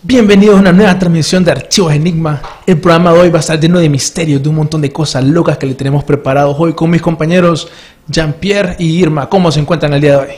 [0.00, 2.40] Bienvenidos a una nueva transmisión de Archivos Enigma.
[2.64, 5.24] El programa de hoy va a estar lleno de misterios, de un montón de cosas
[5.24, 7.68] locas que le tenemos preparados hoy con mis compañeros
[8.06, 9.28] Jean-Pierre y Irma.
[9.28, 10.32] ¿Cómo se encuentran el día de hoy?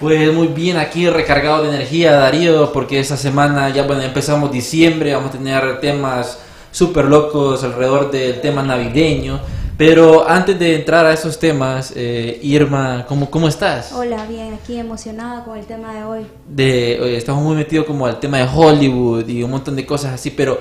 [0.00, 5.14] Pues muy bien, aquí recargado de energía, Darío, porque esta semana ya bueno, empezamos diciembre,
[5.14, 6.40] vamos a tener temas
[6.72, 9.38] súper locos alrededor del tema navideño.
[9.78, 13.92] Pero antes de entrar a esos temas, eh, Irma, ¿cómo, ¿cómo estás?
[13.92, 16.26] Hola, bien, aquí emocionada con el tema de hoy.
[16.48, 20.14] De, oye, estamos muy metidos como al tema de Hollywood y un montón de cosas
[20.14, 20.58] así, pero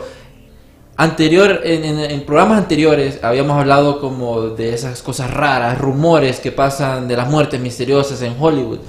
[0.98, 6.52] anterior, en, en- en programas anteriores habíamos hablado como de esas cosas raras, rumores que
[6.52, 8.80] pasan de las muertes misteriosas en Hollywood.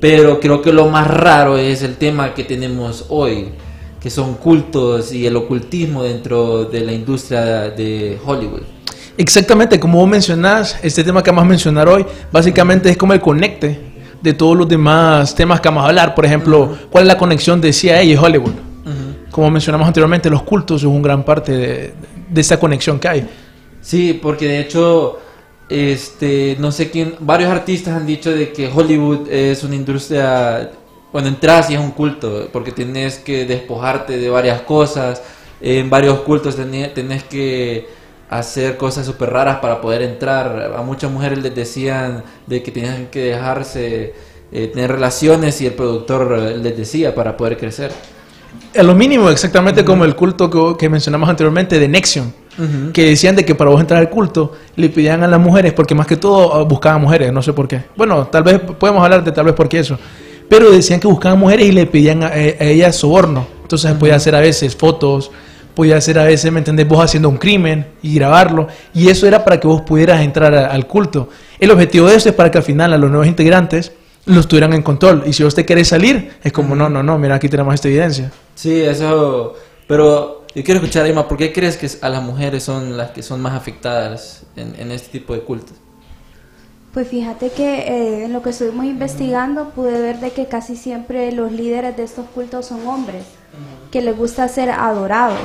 [0.00, 3.50] Pero creo que lo más raro es el tema que tenemos hoy,
[4.00, 8.62] que son cultos y el ocultismo dentro de la industria de Hollywood.
[9.18, 13.20] Exactamente, como vos mencionás, este tema que vamos a mencionar hoy, básicamente es como el
[13.20, 13.78] conecte
[14.20, 16.14] de todos los demás temas que vamos a hablar.
[16.14, 18.52] Por ejemplo, ¿cuál es la conexión de CIA y Hollywood?
[19.30, 21.94] Como mencionamos anteriormente, los cultos son una gran parte de,
[22.28, 23.28] de esa conexión que hay.
[23.80, 25.18] Sí, porque de hecho,
[25.68, 30.70] este, no sé quién, varios artistas han dicho de que Hollywood es una industria,
[31.12, 35.22] cuando entras y es un culto, porque tienes que despojarte de varias cosas,
[35.60, 37.88] en varios cultos tenés, tenés que
[38.30, 40.74] hacer cosas súper raras para poder entrar.
[40.76, 44.14] A muchas mujeres les decían de que tenían que dejarse
[44.52, 47.92] eh, tener relaciones y el productor eh, les decía para poder crecer.
[48.78, 52.32] A lo mínimo, exactamente como el culto que, que mencionamos anteriormente de Nexion,
[52.92, 55.94] que decían de que para vos entrar al culto le pedían a las mujeres, porque
[55.94, 57.82] más que todo ah, buscaban mujeres, no sé por qué.
[57.96, 59.98] Bueno, tal vez podemos hablar de tal vez por qué eso.
[60.48, 63.46] Pero decían que buscaban mujeres y le pedían a, a ellas soborno.
[63.62, 65.30] Entonces podía hacer a veces fotos,
[65.76, 66.88] podía hacer a veces, ¿me entendés?
[66.88, 68.66] Vos haciendo un crimen y grabarlo.
[68.92, 71.28] Y eso era para que vos pudieras entrar a- al culto.
[71.60, 73.92] El objetivo de eso es para que al final a los nuevos integrantes
[74.24, 75.22] los tuvieran en control.
[75.26, 77.86] Y si vos te querés salir, es como, no, no, no, mira, aquí tenemos esta
[77.88, 78.32] evidencia.
[78.56, 79.54] Sí, eso.
[79.86, 83.22] Pero yo quiero escuchar, Emma, ¿por qué crees que a las mujeres son las que
[83.22, 85.74] son más afectadas en, en este tipo de cultos?
[86.92, 91.30] Pues fíjate que eh, en lo que estuvimos investigando pude ver de que casi siempre
[91.30, 93.24] los líderes de estos cultos son hombres,
[93.92, 95.38] que les gusta ser adorados,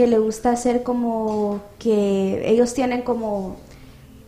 [0.00, 3.56] que les gusta ser como que ellos tienen como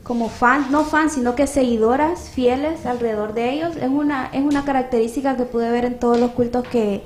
[0.03, 3.77] como fans, no fans, sino que seguidoras fieles alrededor de ellos.
[3.77, 7.03] Es una, es una característica que pude ver en todos los cultos que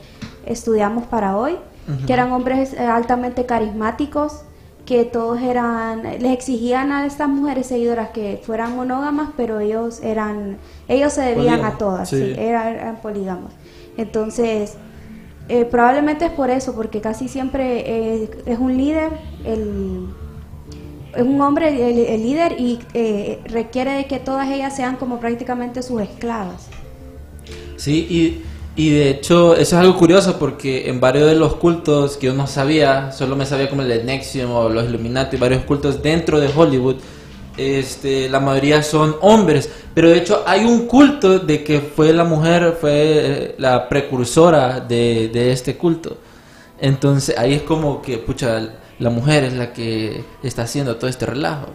[0.46, 1.56] estudiamos para hoy,
[2.06, 4.40] que eran hombres eh, altamente carismáticos,
[4.84, 10.56] que todos eran, les exigían a estas mujeres seguidoras que fueran monógamas, pero ellos eran,
[10.88, 12.16] ellos se debían a todas, sí.
[12.16, 13.52] sí, eran, eran polígamos.
[13.96, 14.76] Entonces,
[15.48, 19.10] eh, probablemente es por eso, porque casi siempre eh, es un líder,
[19.44, 20.08] el,
[21.14, 25.82] es un hombre el, líder y eh, requiere de que todas ellas sean como prácticamente
[25.82, 26.68] sus esclavas.
[27.76, 28.42] Sí, y,
[28.74, 32.34] y de hecho eso es algo curioso porque en varios de los cultos que yo
[32.34, 36.40] no sabía, solo me sabía como el de Nexium o los Illuminati, varios cultos dentro
[36.40, 36.96] de Hollywood,
[37.56, 42.24] este, la mayoría son hombres, pero de hecho hay un culto de que fue la
[42.24, 46.18] mujer, fue eh, la precursora de, este culto.
[46.78, 48.60] Entonces ahí es como que, pucha,
[48.98, 51.68] la mujer es la que está haciendo todo este relajo.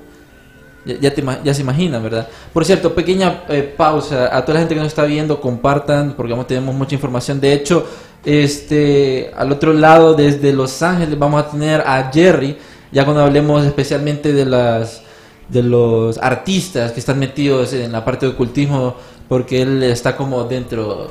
[0.86, 2.28] Ya, te ya se imagina, ¿verdad?
[2.52, 4.36] Por cierto, pequeña eh, pausa.
[4.36, 7.40] A toda la gente que nos está viendo, compartan, porque vamos, tenemos mucha información.
[7.40, 7.86] De hecho,
[8.26, 12.58] este, al otro lado, desde Los Ángeles, vamos a tener a Jerry,
[12.92, 15.04] ya cuando hablemos especialmente de las
[15.52, 18.96] de los artistas que están metidos en la parte de ocultismo,
[19.28, 21.10] porque él está como dentro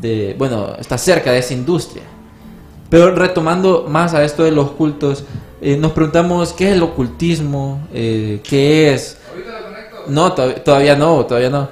[0.00, 2.02] de, bueno, está cerca de esa industria.
[2.88, 5.24] Pero retomando más a esto de los cultos,
[5.60, 9.16] eh, nos preguntamos qué es el ocultismo, eh, qué es.
[10.08, 11.68] No, to- todavía no, todavía no.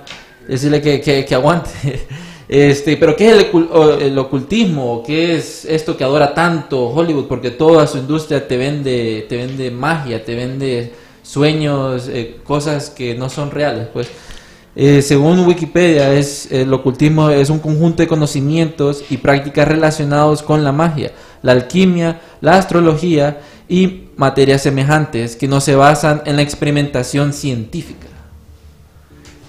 [0.46, 1.70] Decirle que, que, que aguante.
[2.50, 5.02] Este, pero ¿qué es el, el ocultismo?
[5.06, 7.26] ¿Qué es esto que adora tanto Hollywood?
[7.26, 10.94] Porque toda su industria te vende, te vende magia, te vende
[11.28, 14.08] sueños, eh, cosas que no son reales, pues.
[14.74, 20.62] Eh, según Wikipedia, es, el ocultismo es un conjunto de conocimientos y prácticas relacionados con
[20.64, 26.42] la magia, la alquimia, la astrología y materias semejantes que no se basan en la
[26.42, 28.07] experimentación científica.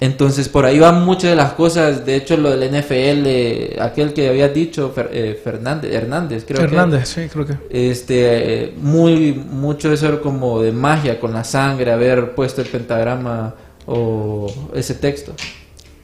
[0.01, 2.05] Entonces, por ahí van muchas de las cosas.
[2.05, 6.63] De hecho, lo del NFL, aquel que había dicho Fer- eh, Fernández, Hernández, creo que
[6.65, 7.53] Hernández, sí, creo que.
[7.69, 12.67] este eh, muy mucho eso era como de magia con la sangre haber puesto el
[12.67, 13.55] pentagrama
[13.85, 15.33] o ese texto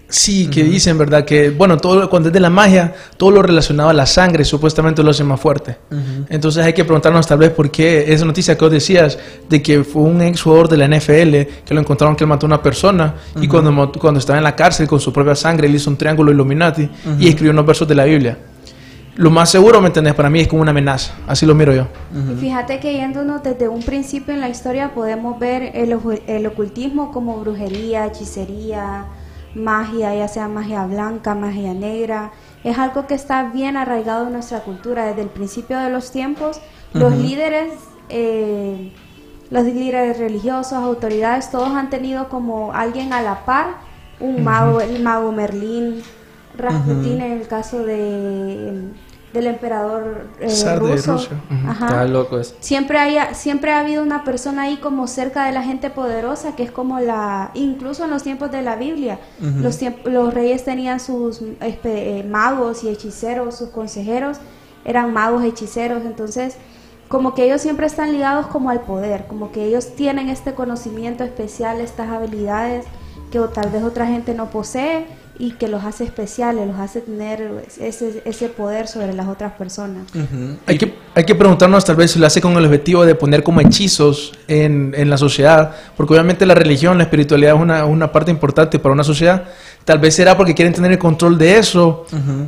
[0.07, 1.25] Sí, que dicen, ¿verdad?
[1.25, 5.01] Que, bueno, todo cuando es de la magia, todo lo relacionado a la sangre supuestamente
[5.03, 5.77] lo hace más fuerte.
[6.29, 9.17] Entonces hay que preguntarnos tal vez por qué esa noticia que vos decías
[9.49, 12.45] de que fue un ex jugador de la NFL que lo encontraron que él mató
[12.45, 15.75] a una persona y cuando, cuando estaba en la cárcel con su propia sangre él
[15.75, 18.37] hizo un triángulo Illuminati y escribió unos versos de la Biblia.
[19.15, 20.13] Lo más seguro, ¿me entendés?
[20.13, 21.13] Para mí es como una amenaza.
[21.25, 21.87] Así lo miro yo.
[22.33, 25.97] Y fíjate que yéndonos desde un principio en la historia podemos ver el,
[26.27, 29.05] el ocultismo como brujería, hechicería,
[29.55, 32.31] magia, ya sea magia blanca, magia negra.
[32.63, 36.61] Es algo que está bien arraigado en nuestra cultura desde el principio de los tiempos.
[36.93, 37.73] Los líderes,
[38.09, 38.93] eh,
[39.49, 43.77] los líderes religiosos, autoridades, todos han tenido como alguien a la par,
[44.19, 46.03] un mago, el mago Merlín,
[46.57, 48.83] Rasputín en el caso de
[49.35, 51.13] del emperador eh, Zar de ruso.
[51.13, 51.37] Rusia.
[51.71, 52.55] Está loco eso.
[52.59, 56.63] Siempre, haya, siempre ha habido una persona ahí como cerca de la gente poderosa, que
[56.63, 60.99] es como la, incluso en los tiempos de la Biblia, los, tiemp- los reyes tenían
[60.99, 64.37] sus espe- eh, magos y hechiceros, sus consejeros
[64.83, 66.55] eran magos hechiceros, entonces
[67.07, 71.23] como que ellos siempre están ligados como al poder, como que ellos tienen este conocimiento
[71.23, 72.85] especial, estas habilidades
[73.31, 75.05] que o tal vez otra gente no posee
[75.37, 80.03] y que los hace especiales, los hace tener ese, ese poder sobre las otras personas.
[80.15, 80.57] Ujú.
[80.65, 83.43] Hay que, hay que preguntarnos tal vez si lo hace con el objetivo de poner
[83.43, 88.11] como hechizos en, en la sociedad, porque obviamente la religión, la espiritualidad es una, una
[88.11, 89.43] parte importante para una sociedad.
[89.83, 92.05] Tal vez será porque quieren tener el control de eso,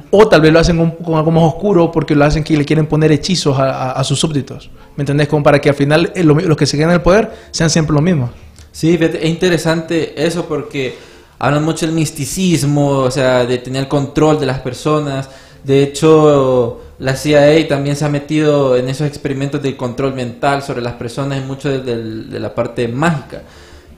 [0.10, 2.66] o tal vez lo hacen con, con algo más oscuro porque lo hacen que le
[2.66, 4.72] quieren poner hechizos a, a- a sus súbditos.
[4.96, 5.28] ¿Me entendés?
[5.28, 7.70] Como para que al final eh, lo- los que se queden en el poder sean
[7.70, 8.32] siempre los mismos.
[8.72, 10.96] Sí, es interesante eso porque
[11.40, 15.30] hablan mucho del misticismo, o sea, de tener control de las personas.
[15.64, 20.82] De hecho, la CIA también se ha metido en esos experimentos de control mental sobre
[20.82, 23.42] las personas y mucho de, del- de la parte mágica.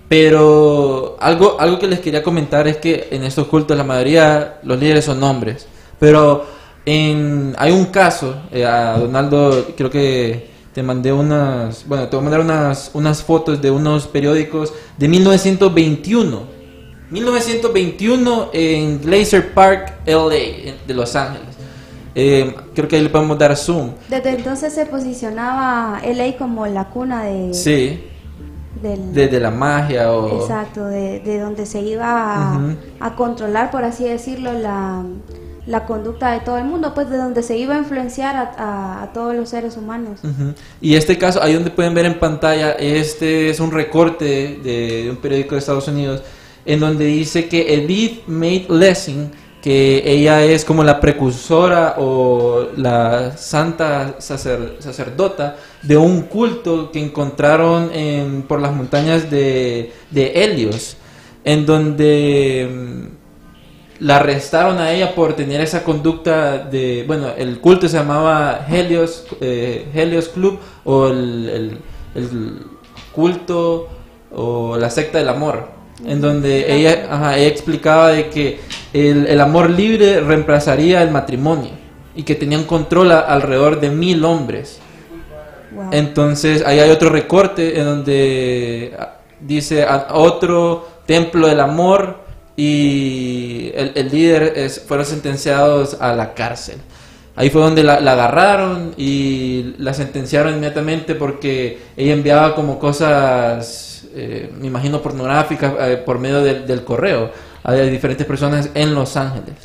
[0.07, 4.79] Pero algo, algo que les quería comentar es que en estos cultos la mayoría, los
[4.79, 5.67] líderes son hombres.
[5.99, 6.45] Pero
[6.85, 12.21] en, hay un caso, eh, a Donaldo creo que te mandé unas, bueno, te voy
[12.21, 16.58] a mandar unas, unas fotos de unos periódicos de 1921.
[17.09, 21.47] 1921 en Glacier Park, LA, de Los Ángeles.
[22.15, 23.91] Eh, creo que ahí le podemos dar zoom.
[24.09, 28.03] Desde entonces se posicionaba LA como la cuna de, Sí,
[28.81, 29.13] del...
[29.13, 30.41] de, de la magia o...
[30.41, 32.75] Exacto, de, de donde se iba a, Ujú.
[32.99, 35.03] a controlar, por así decirlo, la,
[35.65, 39.03] la conducta de todo el mundo, pues de donde se iba a influenciar a, a-
[39.03, 40.19] a todos los seres humanos.
[40.23, 40.53] Ujú.
[40.81, 45.09] Y este caso, ahí donde pueden ver en pantalla, este es un recorte de, de
[45.11, 46.21] un periódico de Estados Unidos,
[46.65, 53.35] en donde dice que Edith May Lessing, que ella es como la precursora o la
[53.35, 60.95] santa sacer- sacerdota de un culto que encontraron en- por las montañas de, de Helios,
[61.43, 67.89] en donde mm, la arrestaron a ella por tener esa conducta de, bueno, el culto
[67.89, 71.77] se llamaba Helios, eh, Helios Club o el-
[72.15, 72.59] el
[73.13, 73.89] culto
[74.33, 75.67] o la secta del amor,
[76.05, 78.59] en donde ella, ajá, ella explicaba de que
[78.93, 81.71] el, el amor libre reemplazaría el matrimonio
[82.15, 84.79] y que tenían control a- alrededor de mil hombres.
[85.73, 85.89] Wow.
[85.91, 92.17] Entonces, ahí hay otro recorte en donde ah, dice a- otro templo del amor
[92.55, 96.77] y el, el líder es- fueron sentenciados a la cárcel.
[97.35, 103.88] Ahí fue donde la, la agarraron y la sentenciaron inmediatamente porque ella enviaba como cosas,
[104.21, 107.31] eh, me imagino, pornográficas eh, por medio del- del correo
[107.63, 109.55] a diferentes personas en Los Ángeles.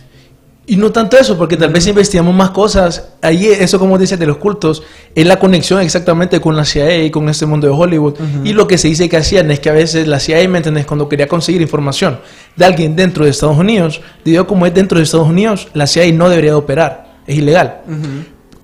[0.66, 4.18] Y no tanto eso, porque tal vez si investigamos más cosas, ahí eso como dices
[4.18, 4.82] de los cultos,
[5.14, 8.14] es la conexión exactamente con la CIA y con este mundo de Hollywood.
[8.44, 10.87] Y lo que se dice que hacían es que a veces la CIA, ¿me entendés?
[10.87, 12.18] Cuando quería conseguir información
[12.56, 14.00] de alguien dentro de Estados Unidos,
[14.40, 17.82] a como es dentro de Estados Unidos, la CIA no debería de operar, es ilegal.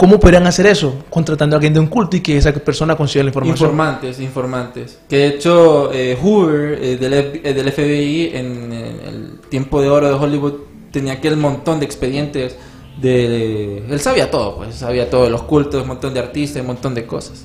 [0.00, 0.94] ¿Cómo podrían hacer eso?
[1.10, 3.68] Contratando a alguien de un culto y que esa persona consiga la información.
[3.68, 4.98] Informantes, informantes.
[5.06, 10.08] Que de hecho eh, Hoover eh, del, F- eh, FBI en, el tiempo de oro
[10.08, 10.54] de Hollywood
[10.90, 12.56] tenía aquel montón de expedientes
[12.98, 17.04] de, él sabía todo, pues sabía todo de los cultos, montón de artistas, montón de
[17.04, 17.44] cosas.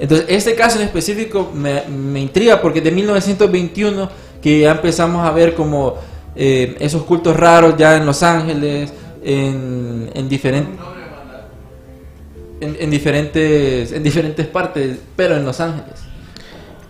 [0.00, 4.10] Entonces, este caso en específico me, intriga porque de 1921
[4.42, 5.94] que ya empezamos a ver como
[6.34, 10.74] esos cultos raros ya en Los Ángeles, en, en diferentes...
[12.60, 16.00] En, en diferentes en diferentes partes, pero en Los Ángeles.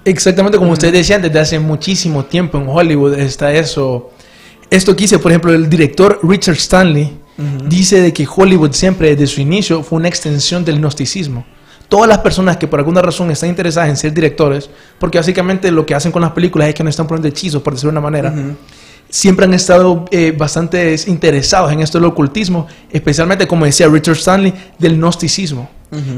[0.05, 4.11] Exactamente como ustedes decían, desde hace muchísimo tiempo en Hollywood está eso.
[4.71, 7.19] Esto que dice, por ejemplo, el director Richard Stanley
[7.67, 11.45] dice de que Hollywood siempre desde su inicio fue una extensión del gnosticismo.
[11.89, 15.85] Todas las personas que por alguna razón están interesadas en ser directores, porque básicamente lo
[15.85, 18.01] que hacen con las películas es que nos están poniendo hechizos, por decirlo de una
[18.01, 18.33] manera,
[19.11, 24.55] siempre han estado eh, bastante interesados en esto del ocultismo, especialmente, como decía Richard Stanley,
[24.79, 25.69] del gnosticismo.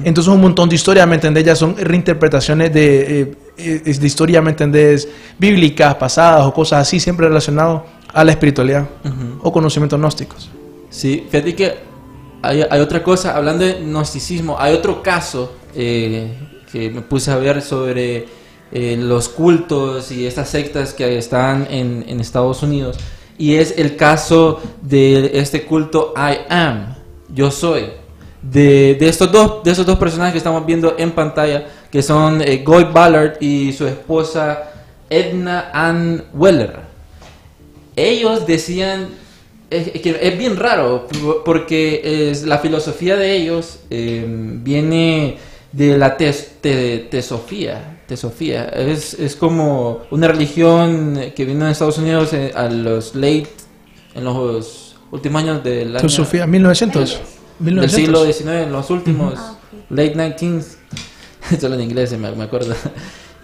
[0.04, 1.44] Entonces un montón de historias, ¿me entendés?
[1.44, 5.08] Ya son reinterpretaciones de, eh, eh, de historias, ¿me entendés?
[5.38, 8.86] Bíblicas, pasadas o cosas así, siempre relacionado a la espiritualidad
[9.40, 10.50] o conocimientos gnósticos.
[10.90, 11.74] Sí, fíjate que
[12.42, 16.34] hay, hay otra cosa, hablando de gnosticismo, hay otro caso eh,
[16.70, 18.26] que me puse a ver sobre
[18.72, 22.96] eh, los cultos y estas sectas que están en, Estados Unidos.
[23.38, 26.94] Y es el caso de este culto I am,
[27.28, 27.86] yo soy.
[28.42, 32.62] De, estos dos de estos dos personajes que estamos viendo en pantalla, que son eh,
[32.64, 34.70] Guy Ballard y su esposa
[35.08, 36.92] Edna Ann Weller
[37.96, 39.08] ellos decían
[39.70, 41.08] que es bien raro
[41.44, 45.38] porque es, la filosofía de ellos eh, viene
[45.72, 52.32] de la te- tesofía tesofía es, es como una religión que vino en Estados Unidos
[52.34, 53.48] eh, a los late
[54.14, 57.20] en los últimos años del año- Sofía, 1900.
[57.58, 57.92] del 1900.
[57.94, 59.56] siglo XIX, en los últimos Ah,
[59.88, 60.76] late 19th,
[61.60, 62.74] solo en inglés me, me acuerdo.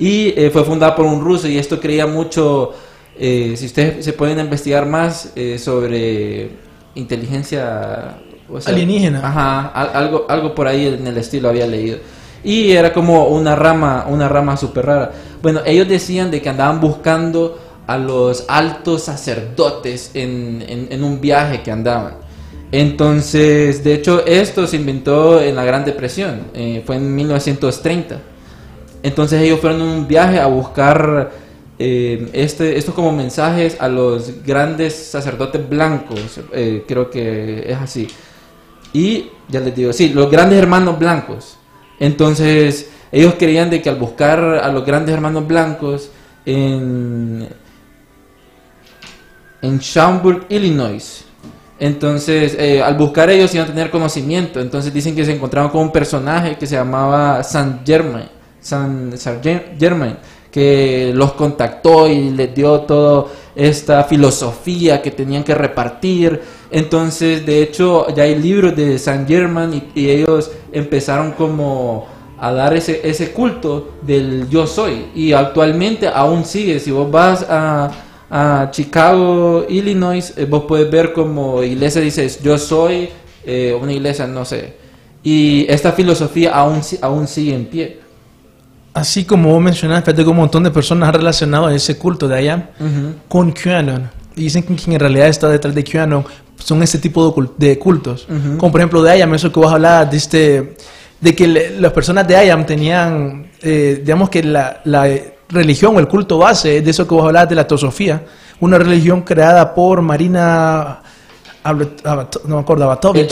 [0.00, 2.72] Y eh, fue fundada por un ruso y esto creía mucho,
[3.18, 6.50] eh, si ustedes se pueden investigar más eh, sobre
[6.94, 9.18] inteligencia o sea, Alienígena.
[9.26, 11.98] Ajá, al- algo, algo por ahí en el estilo había leído.
[12.44, 15.12] Y era como una rama, una rama súper rara.
[15.42, 21.62] Bueno, ellos decían de que andaban buscando a los altos sacerdotes en, en- un viaje
[21.62, 22.14] que andaban.
[22.70, 28.20] Entonces, de hecho, esto se inventó en la Gran Depresión, eh, fue en 1930.
[29.02, 31.30] Entonces ellos fueron en un viaje a buscar
[31.78, 38.08] eh, este, estos como mensajes a los grandes sacerdotes blancos, eh, creo que es así.
[38.92, 41.57] Y ya les digo, sí, los grandes hermanos blancos.
[42.00, 46.10] Entonces ellos creían de que al buscar a los grandes hermanos blancos
[46.44, 47.48] en,
[49.62, 51.24] en Schaumburg, Illinois,
[51.80, 54.60] entonces, eh, al buscar ellos iban a tener conocimiento.
[54.60, 58.28] Entonces dicen que se encontraron con un personaje que se llamaba San Germain,
[58.60, 60.16] San Ger- Germain,
[60.50, 66.40] que los contactó y les dio toda esta filosofía que tenían que repartir.
[66.70, 72.06] Entonces, de hecho, ya hay libros de San Germain y, y ellos empezaron como
[72.38, 75.06] a dar ese, ese culto del yo soy.
[75.14, 76.78] Y actualmente aún sigue.
[76.78, 77.90] Si vos vas a,
[78.30, 83.08] a Chicago, Illinois, eh, vos puedes ver como iglesia dices yo soy
[83.44, 84.74] eh, una iglesia, no sé.
[85.22, 88.00] Y esta filosofía aún, aún sigue en pie.
[88.94, 92.28] Así como vos mencionaste, fíjate que un montón de personas han relacionado a ese culto
[92.28, 93.14] de allá Ujú.
[93.28, 94.10] con QAnon.
[94.42, 96.24] Dicen que quien en realidad está detrás de QAnon
[96.58, 98.26] son ese tipo de, cul- de cultos.
[98.28, 98.56] Ujú.
[98.58, 100.76] Como por ejemplo de IAM, eso que vos hablabas de este
[101.20, 105.08] de que le- las personas de IAM tenían, eh, digamos que la, la,
[105.50, 108.22] religión o el culto base de eso que vos hablabas de la teosofía,
[108.60, 111.00] una religión creada por Marina,
[111.64, 112.84] no me acuerdo.
[113.16, 113.26] E-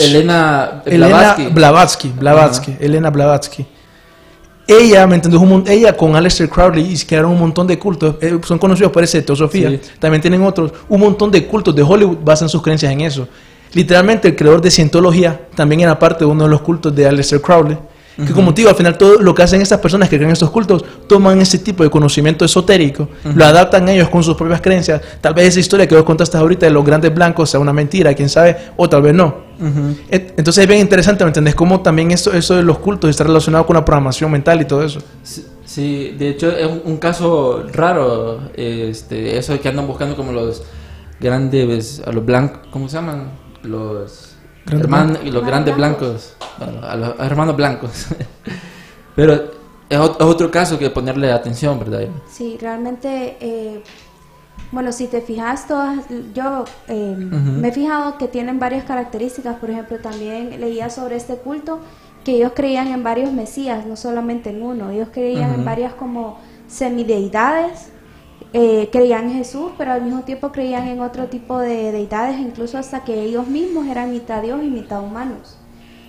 [0.85, 1.07] Elena
[2.19, 3.65] Blavatsky, Elena Blavatsky.
[4.67, 5.41] Ella, ¿me entiendes?
[5.41, 8.15] Un ella con Aleister Crowley y crearon un montón de cultos.
[8.21, 9.69] eh, son conocidos por ese teosofía.
[9.69, 9.79] Sí.
[9.99, 10.73] También tienen otros.
[10.89, 13.27] Un montón de cultos de Hollywood basan sus creencias en eso.
[13.73, 17.41] Literalmente, el creador de Cientología también era parte de uno de los cultos de Aleister
[17.41, 17.77] Crowley.
[18.25, 20.49] Que como te digo, al final todo lo que hacen estas personas que crean estos
[20.49, 25.01] cultos, toman ese tipo de conocimiento esotérico, lo adaptan ellos con sus propias creencias.
[25.21, 28.13] Tal vez esa historia que vos contaste ahorita de los grandes blancos sea una mentira,
[28.15, 29.47] quién sabe, o tal vez no.
[30.09, 31.55] Entonces es bien interesante, ¿me entendés?
[31.55, 34.83] Cómo también esto, eso de los cultos está relacionado con la programación mental y todo
[34.83, 34.99] eso.
[35.23, 40.31] Sí, Sí, de hecho es un, caso raro, este, eso de que andan buscando como
[40.31, 40.63] los
[41.19, 43.31] grandes, a los blancos, ¿cómo se llaman?
[43.63, 44.26] Los
[44.67, 48.07] Grandes hermanos, los grandes blancos, bueno, a los hermanos blancos.
[49.15, 49.33] Pero
[49.89, 52.07] es, ot- es otro caso que ponerle atención, ¿verdad?
[52.29, 53.81] Sí, realmente, eh,
[54.71, 57.51] bueno, si te fijas, todas, yo eh, Ujú.
[57.61, 59.55] me he fijado que tienen varias características.
[59.57, 61.79] Por ejemplo, también leía sobre este culto
[62.25, 64.89] que ellos creían en varios mesías, no solamente en uno.
[64.91, 67.89] Ellos creían en varias como semideidades
[68.53, 72.77] eh, creían en Jesús, pero al mismo tiempo creían en otro tipo de deidades, incluso
[72.77, 75.57] hasta que ellos mismos eran mitad Dios y mitad humanos.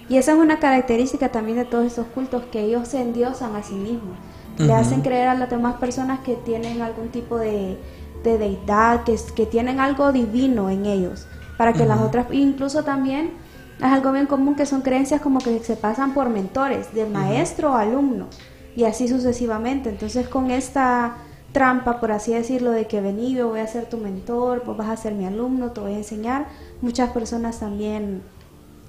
[0.09, 3.63] Y esa es una característica también de todos esos cultos, que ellos se endiosan a
[3.63, 4.17] sí mismos.
[4.57, 7.79] Le hacen creer a las demás personas que tienen algún tipo de,
[8.25, 13.33] de deidad, que, que tienen algo divino en ellos, para que las otras, incluso también
[13.79, 17.75] es algo bien común que son creencias como que se pasan por mentores, de maestro
[17.75, 18.27] a alumno,
[18.75, 19.91] y así sucesivamente.
[19.91, 21.19] Entonces con esta
[21.59, 24.91] trampa, por así decirlo, de que vení, yo voy a ser tu mentor, vos vas
[24.91, 26.47] a ser mi alumno, te voy a enseñar,
[26.81, 28.23] muchas personas también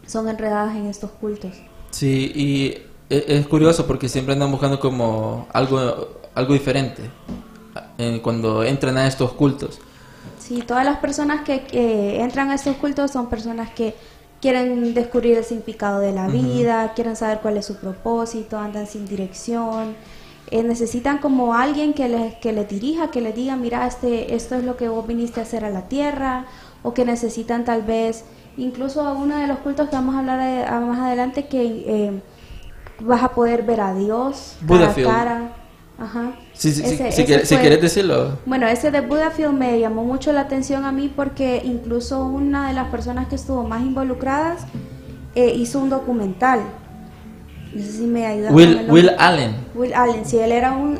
[0.06, 1.54] son enredadas en estos cultos.
[1.90, 2.68] Sí, y
[3.10, 7.02] e- es curioso porque siempre andan buscando como algo, algo diferente
[7.98, 9.80] eh, cuando entran a estos cultos.
[10.38, 13.96] Sí, todas las personas que, que entran a estos cultos son personas que
[14.42, 19.08] quieren descubrir el significado de la vida, quieren saber cuál es su propósito, andan sin
[19.08, 19.96] dirección,
[20.52, 24.56] eh, necesitan como alguien que les, que les dirija, que les diga, mira, este, esto
[24.56, 26.46] es lo que vos viniste a hacer a la tierra,
[26.84, 28.24] o que necesitan tal vez,
[28.58, 31.62] incluso a uno de los cultos que vamos a hablar eh, a- más adelante, que
[31.88, 32.22] eh,
[33.02, 35.54] vas a poder ver a Dios cara a cara.
[35.98, 36.32] Ajá.
[36.54, 38.38] Sí, sí, sí, Ese- si, si quieres decirlo.
[38.46, 42.74] bueno, ese de Budafield me llamó mucho la atención a mí porque incluso una de
[42.74, 44.66] las personas que estuvo más involucradas
[45.36, 46.62] eh, hizo un documental.
[47.74, 48.50] No sé si me ayuda.
[48.52, 49.56] con el Will, Allen.
[49.76, 51.00] Will Allen, sí, él era un...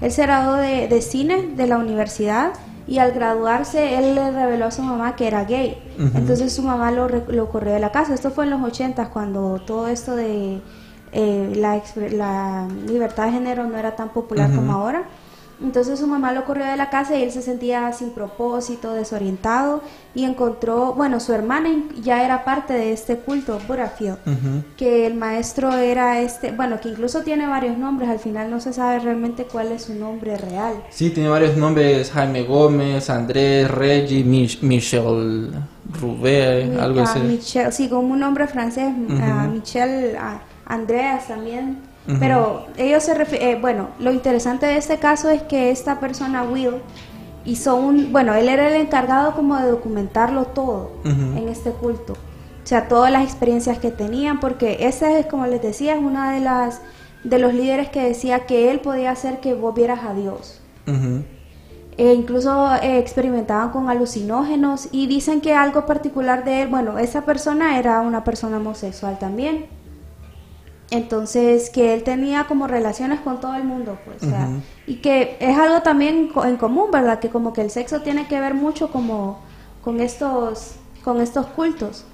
[0.00, 2.52] él se graduó de, de cine de la universidad
[2.86, 5.78] y al graduarse él le reveló a su mamá que era gay.
[6.14, 8.14] Entonces su mamá lo, lo corrió de la casa.
[8.14, 10.60] Esto fue en los 80 cuando todo esto de
[11.12, 15.02] eh, la, la libertad de género no era tan popular como ahora.
[15.60, 19.82] Entonces su mamá lo corrió de la casa y él se sentía sin propósito, desorientado
[20.14, 21.68] y encontró, bueno, su hermana
[22.00, 24.18] ya era parte de este culto, Budafield,
[24.76, 28.72] que el maestro era este, bueno, que incluso tiene varios nombres, al final no se
[28.72, 30.74] sabe realmente cuál es su nombre real.
[30.90, 35.52] Sí, tiene varios nombres, Jaime Gómez, Andrés, Reggie, Mich- Michel
[36.00, 37.18] Rubé, Mi- algo ah, así.
[37.20, 41.87] Michel, sí, como un nombre francés, ah, Michel ah, Andreas también.
[42.18, 46.76] Pero ellos se refieren, bueno, lo interesante de este caso es que esta persona, Will,
[47.44, 52.14] hizo un, bueno, él era el encargado como de documentarlo todo en este culto.
[52.14, 56.32] O sea, todas las experiencias que tenían, porque ese es, como les decía, es una
[56.32, 56.80] de las
[57.24, 60.60] de los líderes que decía que él podía hacer que vos vieras a Dios.
[61.98, 67.24] E incluso eh, experimentaban con alucinógenos y dicen que algo particular de él, bueno, esa
[67.24, 69.66] persona era una persona homosexual también.
[70.90, 74.48] Entonces, que él tenía como relaciones con todo el mundo, pues, o sea,
[74.86, 77.18] y que es algo también en común, ¿verdad?
[77.18, 79.40] Que como que el sexo tiene que ver mucho como
[79.84, 82.04] con estos con estos cultos.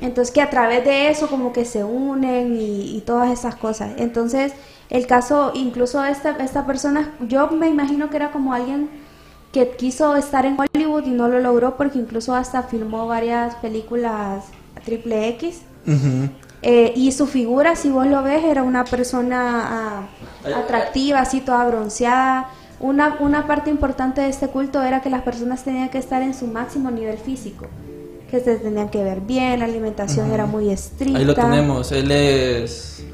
[0.00, 3.92] Entonces, que a través de eso como que se unen y, y todas esas cosas.
[3.96, 4.52] Entonces,
[4.90, 8.90] el caso, incluso esta, esta persona, yo me imagino que era como alguien
[9.52, 14.44] que quiso estar en Hollywood y no lo logró porque incluso hasta filmó varias películas
[14.84, 15.62] triple X.
[16.62, 20.08] Eh, y su figura, si vos lo ves, era una persona ah,
[20.56, 22.50] atractiva, así toda bronceada.
[22.80, 26.34] Una, una parte importante de este culto era que las personas tenían que estar en
[26.34, 27.66] su máximo nivel físico,
[28.30, 31.18] que se tenían que ver bien, la alimentación era muy estricta.
[31.18, 33.04] Ahí lo tenemos, él es,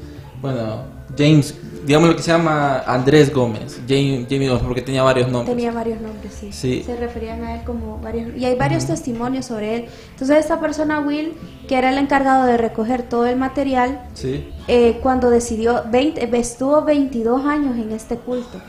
[0.41, 0.83] bueno,
[1.17, 1.55] James,
[1.85, 5.55] digamos lo que se llama Andrés Gómez, James, Jamie Gómez, porque tenía varios nombres.
[5.55, 6.49] Tenía varios nombres, sí.
[6.51, 6.83] Sí.
[6.85, 8.35] Se referían a él como varios.
[8.35, 9.85] Y hay varios testimonios sobre él.
[10.11, 11.33] Entonces, esta persona, Will,
[11.67, 14.49] que era el encargado de recoger todo el material, Sí.
[14.67, 18.59] eh, cuando decidió, 20, estuvo 22 años en este culto.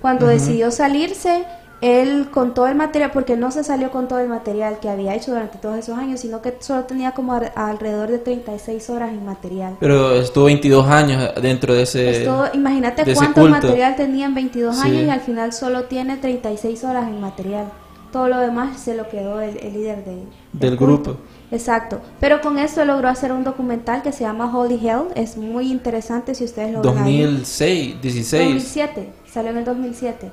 [0.00, 1.44] Cuando decidió salirse,
[1.80, 5.14] él con todo el material, porque no se salió con todo el material que había
[5.14, 9.24] hecho durante todos esos años, sino que solo tenía como alrededor de 36 horas en
[9.24, 9.76] material.
[9.80, 12.26] Pero estuvo 22 años dentro de ese...
[12.54, 14.88] Imagínate de cuánto material tenía en 22 Sí.
[14.88, 17.66] años y al final solo tiene 36 horas en material.
[18.12, 21.16] Todo lo demás se lo quedó el, el líder de- Del grupo.
[21.50, 22.00] Exacto.
[22.20, 25.08] Pero con esto logró hacer un documental que se llama Holy Hell.
[25.16, 27.22] Es muy interesante si ustedes lo ven ahí.
[27.22, 29.12] 2006, 16, 2007.
[29.32, 30.30] Salió en el 2007.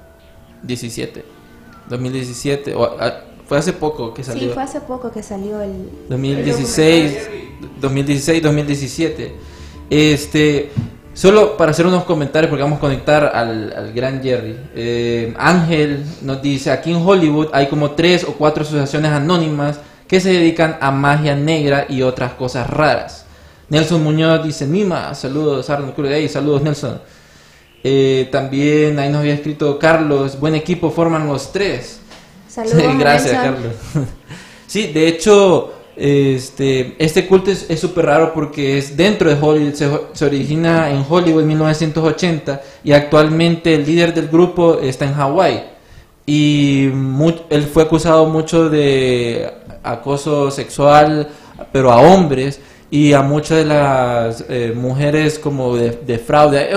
[0.64, 1.26] 17,
[1.90, 4.48] 2017, o, ah, fue hace poco que salió.
[4.48, 5.90] Sí, fue hace poco que salió el...
[6.10, 7.30] 2016,
[7.82, 9.36] 2016, 2017.
[9.90, 10.72] Este,
[11.14, 14.58] solo para hacer unos comentarios, porque vamos a conectar al, al gran Jerry.
[14.74, 20.20] Eh, Ángel nos dice, aquí en Hollywood hay como tres o cuatro asociaciones anónimas que
[20.20, 23.26] se dedican a magia negra y otras cosas raras.
[23.70, 27.02] Nelson Muñoz dice, Mima, saludos, Arnold Cruz, hey, saludos Nelson.
[27.84, 32.00] Eh, también ahí nos había escrito Carlos, buen equipo forman los tres.
[32.48, 32.78] Saludos.
[33.00, 33.54] Gracias, Nelson.
[33.54, 33.74] Carlos.
[34.68, 39.90] sí, de hecho, este, este culto es súper raro porque es dentro de Hollywood, se,
[40.14, 45.64] se origina en Hollywood en 1980 y actualmente el líder del grupo está en Hawái.
[46.26, 49.52] y mu- él fue acusado mucho de
[49.84, 51.28] acoso sexual,
[51.72, 52.60] pero a hombres
[52.92, 56.70] y a muchas de las eh, mujeres como de, de fraude.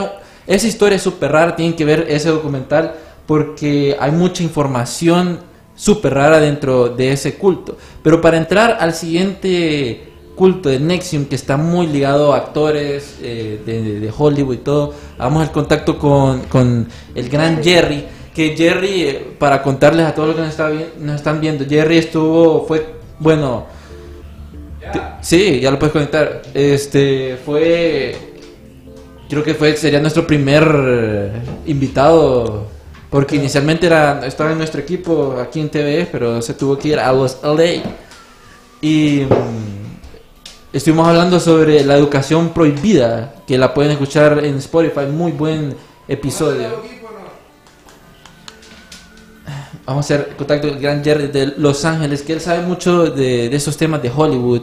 [0.47, 2.95] Esa historia es súper rara, tienen que ver ese documental
[3.27, 5.39] porque hay mucha información
[5.75, 7.77] súper rara dentro de ese culto.
[8.03, 13.61] Pero para entrar al siguiente culto de Nexium, que está muy ligado a actores eh,
[13.65, 18.05] de, de Hollywood y todo, vamos al contacto con, con el gran Jerry.
[18.35, 21.65] Que Jerry, eh, para contarles a todos los que nos, está vi- nos están viendo,
[21.65, 22.85] Jerry estuvo, fue,
[23.21, 23.67] bueno,
[25.21, 26.43] sí, ya lo puedes conectar.
[26.53, 28.34] Este, fue,
[29.29, 31.33] creo que fue, sería nuestro primer eh,
[31.67, 32.67] invitado,
[33.11, 36.99] porque inicialmente era, estaba en nuestro equipo aquí en TV, pero se tuvo que ir
[36.99, 37.83] a los LA.
[38.81, 45.33] Y mm, estuvimos hablando sobre la educación prohibida, que la pueden escuchar en Spotify, muy
[45.33, 45.75] buen
[46.09, 46.83] episodio.
[49.87, 53.05] Vamos a hacer contacto con el gran Jerry de Los Ángeles, que él sabe mucho
[53.05, 54.63] de, de esos temas de Hollywood.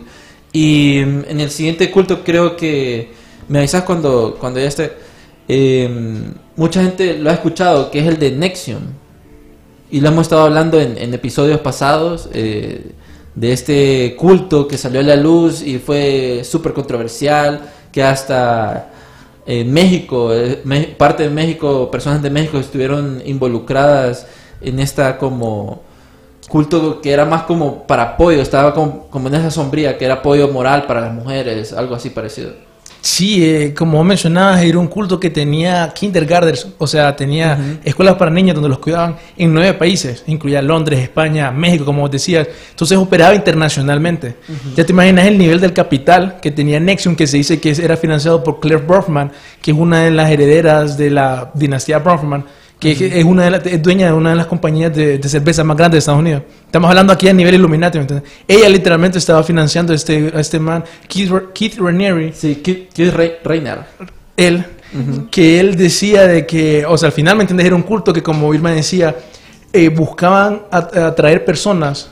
[0.52, 3.21] Y mm, en el siguiente culto creo que
[3.52, 4.94] me avisas cuando, cuando ya esté.
[5.50, 6.24] eh,
[6.56, 8.82] mucha gente lo ha escuchado, que es el de Nexium.
[9.92, 12.94] Y lo hemos estado hablando en, episodios pasados eh,
[13.36, 17.60] de este culto que salió a la luz y fue súper controversial,
[17.92, 18.90] que hasta
[19.46, 20.64] en México, eh,
[20.98, 24.28] parte de México, personas de México estuvieron involucradas
[24.62, 25.82] en esta como
[26.48, 30.48] culto que era más como para apoyo, estaba como en esa sombría, que era apoyo
[30.48, 32.71] moral para las mujeres, algo así parecido.
[33.02, 38.30] Sí, eh, como mencionabas, era un culto que tenía kindergartens, o sea, tenía escuelas para
[38.30, 42.48] niños donde los cuidaban en nueve países, incluía Londres, España, México, como vos decías.
[42.70, 44.36] Entonces operaba internacionalmente.
[44.76, 47.98] Ya te imaginas el nivel del capital que tenía Nexium, que se dice que era
[47.98, 49.32] financiado por Claire Bronfman,
[49.64, 52.46] que es una de las herederas de la dinastía Bronfman,
[52.82, 55.64] que es una de las- es dueña de una de las compañías de, de cerveza
[55.64, 56.42] más grandes de Estados Unidos.
[56.66, 58.30] Estamos hablando aquí a nivel Illuminati, ¿me entiendes?
[58.48, 63.14] Ella literalmente estaba financiando a este, a este man, Keith, Keith Raniere, Sí, Keith Keith
[63.14, 63.80] Re- Reiner.
[64.36, 64.66] él,
[65.30, 67.66] que él decía de que, o sea, al final, ¿me entiendes?
[67.68, 69.16] Era un culto que, como Vilma decía,
[69.72, 72.10] eh, buscaban at- atraer personas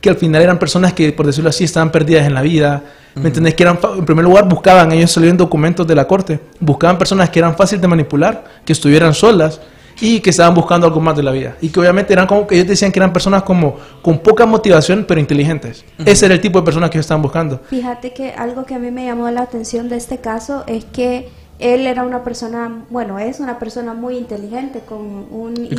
[0.00, 2.82] que al final eran personas que, por decirlo así, estaban perdidas en la vida.
[3.14, 3.54] ¿Me entendés?
[3.54, 7.38] Que eran, en primer lugar, buscaban, ellos salieron documentos de la corte, buscaban personas que
[7.38, 9.60] eran fáciles de manipular, que estuvieran solas
[10.02, 11.56] y que estaban buscando algo más de la vida.
[11.60, 15.04] Y que obviamente eran como que ellos decían que eran personas como con poca motivación,
[15.06, 15.84] pero inteligentes.
[16.04, 17.60] Ese era el tipo de personas que ellos estaban buscando.
[17.70, 21.28] Fíjate que algo que a mí me llamó la atención de este caso es que
[21.58, 24.98] él era una persona, bueno, es una persona muy inteligente, con
[25.30, 25.70] un IQ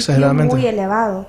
[0.53, 1.27] muy elevado.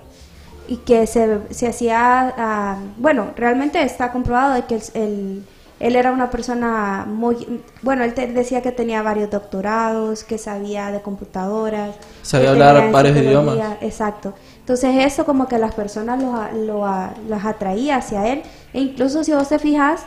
[0.68, 5.44] Y que se, se hacía, ah, bueno, realmente está comprobado de que el- el-
[5.80, 10.90] él era una persona muy, bueno, él te- decía que tenía varios doctorados, que sabía
[10.92, 11.96] de computadoras.
[12.22, 13.58] Sabía hablar varios idiomas.
[13.80, 14.34] Exacto.
[14.60, 16.86] Entonces eso como que las personas lo, lo
[17.28, 18.42] las atraía hacia él.
[18.72, 20.04] E incluso si vos te fijas,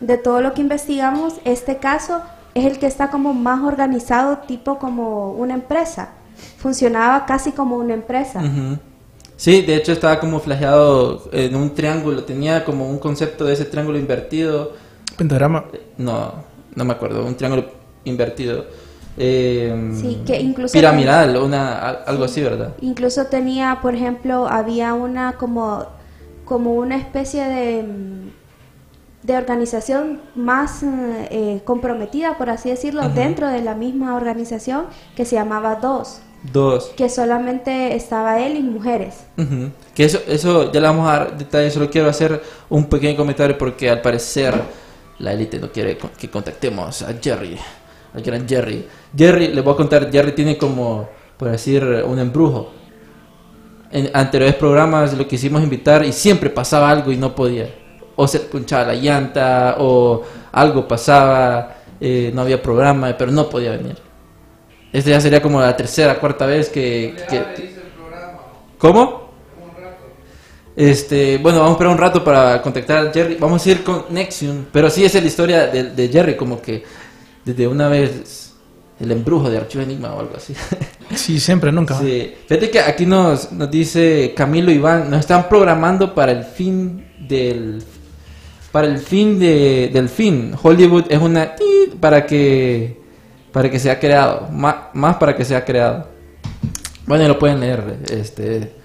[0.00, 2.22] de todo lo que investigamos, este caso
[2.54, 6.10] es el que está como más organizado, tipo como una empresa.
[6.56, 8.38] Funcionaba casi como una empresa.
[8.40, 8.78] Ujú.
[9.36, 13.64] Sí, de hecho estaba como flageado en un triángulo, tenía como un concepto de ese
[13.64, 14.72] triángulo invertido.
[15.24, 15.64] Pentagrama.
[15.98, 16.32] No,
[16.74, 17.66] no me acuerdo, un triángulo
[18.04, 18.64] invertido.
[19.18, 22.72] Eh, Sí, que incluso- Piramidal, una, al- algo así, ¿verdad?
[22.80, 25.84] Incluso tenía, por ejemplo, había una como,
[26.46, 27.84] como una especie de,
[29.22, 35.36] de organización más eh, comprometida, por así decirlo, dentro de la misma organización que se
[35.36, 36.86] llamaba DOS, Dos.
[36.96, 39.24] que solamente estaba él y mujeres.
[39.36, 39.68] Ujú.
[39.94, 43.58] Que eso, eso ya le vamos a dar detalles, solo quiero hacer un pequeño comentario
[43.58, 44.54] porque al parecer
[45.20, 47.56] la élite no quiere que contactemos a Jerry,
[48.14, 48.86] al gran Jerry.
[49.16, 52.72] Jerry, le voy a contar, Jerry tiene como, por decir, un embrujo.
[53.92, 57.68] En anteriores programas lo quisimos invitar y siempre pasaba algo y no podía.
[58.16, 63.72] O se punchaba la llanta, o algo pasaba, eh, no había programa, pero no podía
[63.72, 63.96] venir.
[64.92, 67.14] Esta ya sería como la tercera, cuarta vez que...
[67.28, 67.80] que-
[68.78, 69.19] ¿Cómo?
[70.76, 73.36] Este, bueno, vamos a esperar un rato para contactar a Jerry.
[73.36, 76.60] Vamos a ir con Nexium, pero sí esa es la historia de, de Jerry, como
[76.60, 76.84] que
[77.44, 78.54] desde una vez
[79.00, 80.54] el embrujo de Archivo Enigma o algo así.
[81.12, 81.98] Sí, siempre, nunca.
[81.98, 82.34] Sí.
[82.46, 87.82] Fíjate que aquí nos, nos dice Camilo Iván, nos están programando para el fin del
[88.70, 90.54] para el fin de, del fin.
[90.62, 91.56] Hollywood es una
[91.98, 92.96] para que
[93.50, 96.06] para que sea creado, más, más para que sea creado.
[97.06, 98.79] Bueno, lo pueden leer, este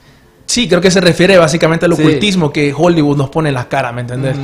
[0.56, 2.02] Sí, creo que se refiere básicamente al Sí.
[2.02, 4.38] ocultismo que Hollywood nos pone en la cara, ¿me entendés?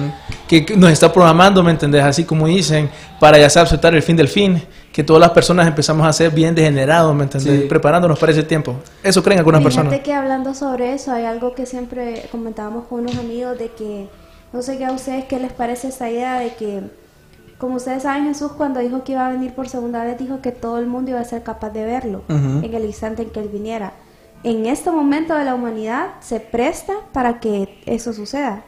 [0.46, 2.04] que, que nos está programando, ¿me entendés?
[2.04, 5.66] Así como dicen, para ya sea aceptar el fin del fin, que todas las personas
[5.68, 7.62] empezamos a ser bien degenerados, ¿me entendés?
[7.62, 7.66] Sí.
[7.70, 8.76] Preparándonos para ese tiempo.
[9.02, 10.00] Eso creen algunas Fíjate personas.
[10.02, 14.10] que hablando sobre eso, hay algo que siempre comentábamos con unos amigos de que,
[14.52, 16.82] no sé qué a ustedes qué les parece esa idea de que,
[17.58, 20.52] como ustedes saben, Jesús cuando dijo que iba a venir por segunda vez, dijo que
[20.52, 22.66] todo el mundo iba a ser capaz de verlo Ujú.
[22.66, 23.94] en el instante en que él viniera.
[24.44, 28.64] En este momento de la humanidad se presta para que eso suceda.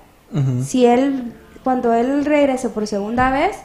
[0.66, 1.32] Si él,
[1.64, 3.56] cuando él regrese por segunda vez,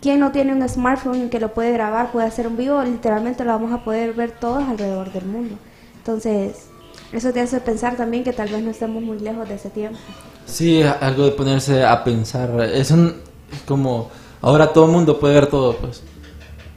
[0.00, 3.52] quien no tiene un smartphone que lo puede grabar, puede hacer un vivo, literalmente lo
[3.52, 5.56] vamos a poder ver todos alrededor del mundo.
[5.98, 6.66] Entonces,
[7.12, 9.98] eso te hace pensar también que tal vez no estemos muy lejos de ese tiempo.
[10.44, 12.50] Sí, algo de ponerse a pensar.
[12.72, 13.14] Es un
[13.66, 16.02] como ahora todo el mundo puede ver todo, pues.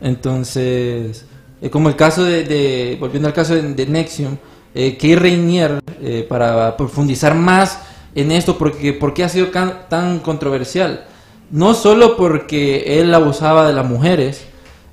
[0.01, 1.25] Entonces,
[1.71, 4.37] como el caso de, de- volviendo al caso de, de Nexium,
[4.77, 7.79] eh, Kay Rainier, eh, para profundizar más
[8.13, 11.05] en esto, porque ¿por qué ha sido tan controversial?
[11.49, 14.43] No solo porque él abusaba de las mujeres,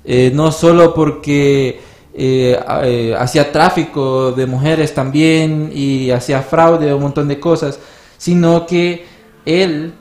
[0.05, 1.81] eh, no solo porque
[3.17, 7.79] hacía tráfico de mujeres también y hacía fraude, un montón de cosas,
[8.17, 9.05] sino que
[9.45, 9.93] él,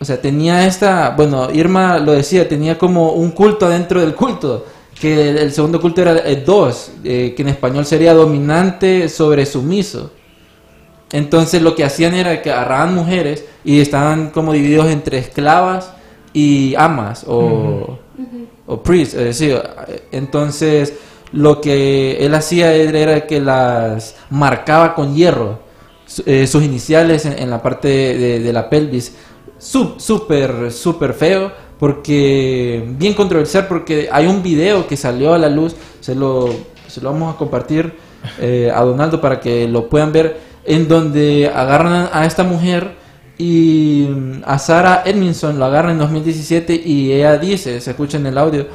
[0.00, 4.64] o sea, tenía esta, bueno, Irma lo decía, tenía como un culto dentro del culto,
[5.00, 9.46] que el, el segundo culto era el dos, eh, que en español sería dominante sobre
[9.46, 10.12] sumiso.
[11.12, 15.92] Entonces lo que hacían era que agarraban mujeres y estaban como divididos entre esclavas
[16.32, 17.98] y amas o,
[18.66, 19.62] o priests, es decir,
[20.10, 20.94] entonces
[21.30, 25.60] lo que él hacía era era que las marcaba con hierro,
[26.26, 29.14] eh, sus iniciales en, en la parte de, de la pelvis,
[29.58, 35.74] súper, súper feo, porque bien controversial, porque hay un video que salió a la luz,
[36.00, 36.48] se lo,
[36.86, 37.94] se lo vamos a compartir
[38.40, 42.92] eh, a Donaldo para que lo puedan ver, en donde agarran a esta mujer
[43.36, 48.26] y mm, a Sarah Edmondson lo agarran en 2017 y ella dice, se escucha en
[48.26, 48.66] el audio,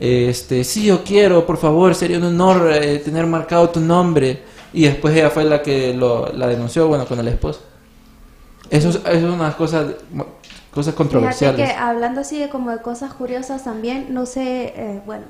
[0.00, 4.42] este, sí, yo quiero, por favor, sería un honor eh, tener marcado tu nombre.
[4.72, 7.60] Y después ella fue la que lo, la denunció, bueno, con el esposo.
[8.70, 9.54] Eso es, eso es unas
[10.70, 11.70] cosas, Fíjate controversiales.
[11.70, 15.26] que hablando así de como de cosas curiosas también, no sé, eh, bueno,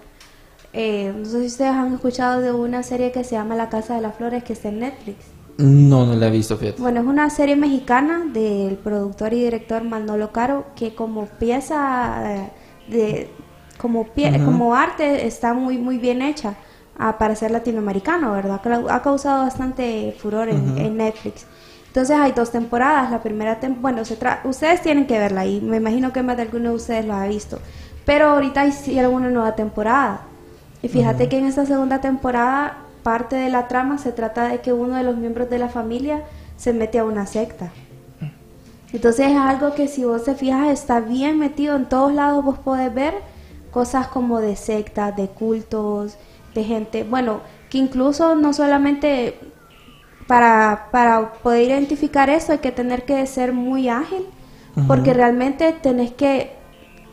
[0.73, 3.95] eh, no sé si ustedes han escuchado de una serie que se llama La Casa
[3.97, 5.35] de las Flores que está en Netflix.
[5.59, 6.81] No, no la he visto, fíjate.
[6.81, 12.51] Bueno, es una serie mexicana del productor y director Manolo Caro que como pieza eh,
[12.89, 13.31] de
[13.79, 16.55] como pie- como arte está muy muy bien hecha
[16.99, 18.61] ah, para ser latinoamericano, ¿verdad?
[18.91, 21.47] Ha causado bastante furor en Netflix.
[21.91, 23.11] Entonces hay dos temporadas.
[23.11, 26.37] La primera tem- bueno, se tra- ustedes tienen que verla y me imagino que más
[26.37, 27.59] de alguno de ustedes lo ha visto.
[28.07, 30.21] Pero ahorita hicieron una nueva temporada.
[30.83, 34.73] Y fíjate que en esta segunda temporada parte de la trama se trata de que
[34.73, 36.23] uno de los miembros de la familia
[36.57, 37.71] se mete a una secta.
[38.93, 42.59] Entonces es algo que si vos te fijas está bien metido en todos lados, vos
[42.59, 43.15] podés ver
[43.71, 46.17] cosas como de sectas, de cultos,
[46.55, 49.39] de gente, bueno, que incluso no solamente
[50.31, 54.25] para, para poder identificar eso hay que tener que ser muy ágil,
[54.87, 56.53] porque realmente tenés que,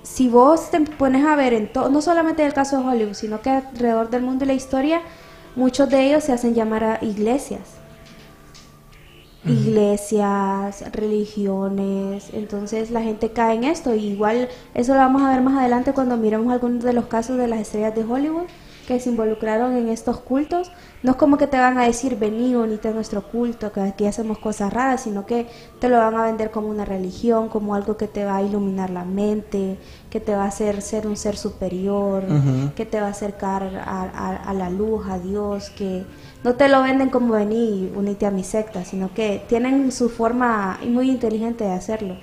[0.03, 3.15] si vos te pones a ver en todo, no solamente en el caso de Hollywood,
[3.15, 5.01] sino que alrededor del mundo y la historia,
[5.55, 7.61] muchos de ellos se hacen llamar a iglesias.
[9.45, 13.95] Iglesias, religiones, entonces la gente cae en esto.
[13.95, 17.37] Y igual eso lo vamos a ver más adelante cuando miremos algunos de los casos
[17.39, 18.45] de las estrellas de Hollywood
[18.87, 20.71] que se involucraron en estos cultos.
[21.03, 24.05] No es como que te van a decir vení, unite a nuestro culto, que aquí
[24.07, 25.45] hacemos cosas raras, sino que
[25.79, 28.89] te lo van a vender como una religión, como algo que te va a iluminar
[28.89, 29.77] la mente,
[30.09, 32.23] que te va a hacer ser un ser superior,
[32.75, 36.05] que te va a acercar a, a- a la luz, a Dios, que
[36.43, 40.79] no te lo venden como vení, unite a mi secta, sino que tienen su forma
[40.87, 42.15] muy inteligente de hacerlo.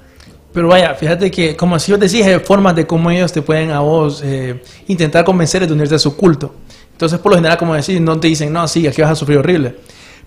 [0.54, 3.72] Pero vaya, fíjate que, como si yo decía, hay formas de cómo ellos te pueden
[3.72, 6.54] a vos eh, intentar convencer de unirte a su culto.
[6.92, 9.38] Entonces, por lo general, como decís, no te dicen, no, sí, aquí vas a sufrir
[9.38, 9.74] horrible.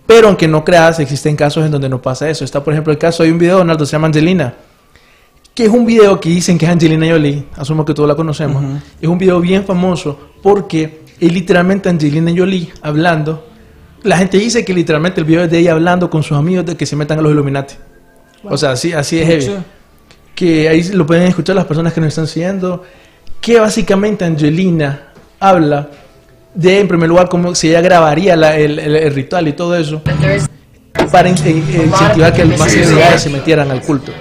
[0.05, 2.43] Pero aunque no creas, existen casos en donde no pasa eso.
[2.43, 4.53] Está, por ejemplo, el caso, hay un video, Donaldo, se llama Angelina,
[5.55, 8.61] que es un video que dicen que es Angelina Jolie, asumo que todos la conocemos.
[8.61, 8.79] Ujú.
[9.01, 13.47] Es un video bien famoso porque es literalmente Angelina Jolie hablando.
[14.03, 16.75] La gente dice que literalmente el video es de ella hablando con sus amigos de
[16.75, 17.75] que se metan a los Illuminati.
[18.43, 19.63] O sea, así, así es heavy.
[20.37, 22.83] Que ahí lo pueden escuchar las personas que nos están siguiendo,
[23.41, 25.07] que básicamente Angelina
[25.39, 25.89] habla
[26.53, 29.75] de, en primer lugar, cómo si ella grabaría la- el, el- el ritual y todo
[29.75, 30.03] eso,
[31.11, 34.11] para in- in- incentivar que más celebridades se metieran al culto.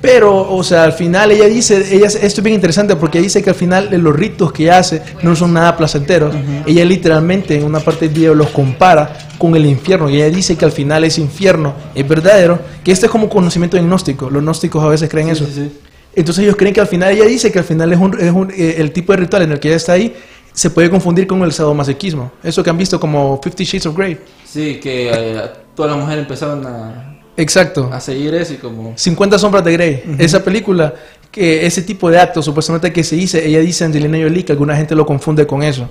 [0.00, 3.50] Pero, o sea, al final ella dice, ella, esto es bien interesante porque dice que
[3.50, 6.34] al final los ritos que hace no son nada placenteros.
[6.66, 10.56] Ella literalmente en una parte del video los compara con el infierno y ella dice
[10.56, 14.30] que al final ese infierno es verdadero, que este es como conocimiento gnóstico.
[14.30, 15.44] Los gnósticos a veces creen eso.
[15.46, 15.72] sí, sí.
[16.14, 18.50] Entonces ellos creen que al final, ella dice que al final es, un, es un-
[18.56, 20.14] eh, el tipo de ritual en el que ella está ahí
[20.52, 22.32] se puede confundir con el sadomasoquismo.
[22.42, 24.18] Eso que han visto como Fifty Shades of Grey.
[24.44, 25.42] Sí, que eh,
[25.76, 27.07] todas las mujeres empezaron a,
[27.38, 27.88] Exacto.
[27.92, 28.92] a seguir eso y como...
[28.96, 30.02] 50 sombras de Grey.
[30.18, 30.92] Esa película,
[31.30, 34.76] que ese tipo de actos supuestamente que se dice, ella dice Angelina Jolie que alguna
[34.76, 35.88] gente lo confunde con eso.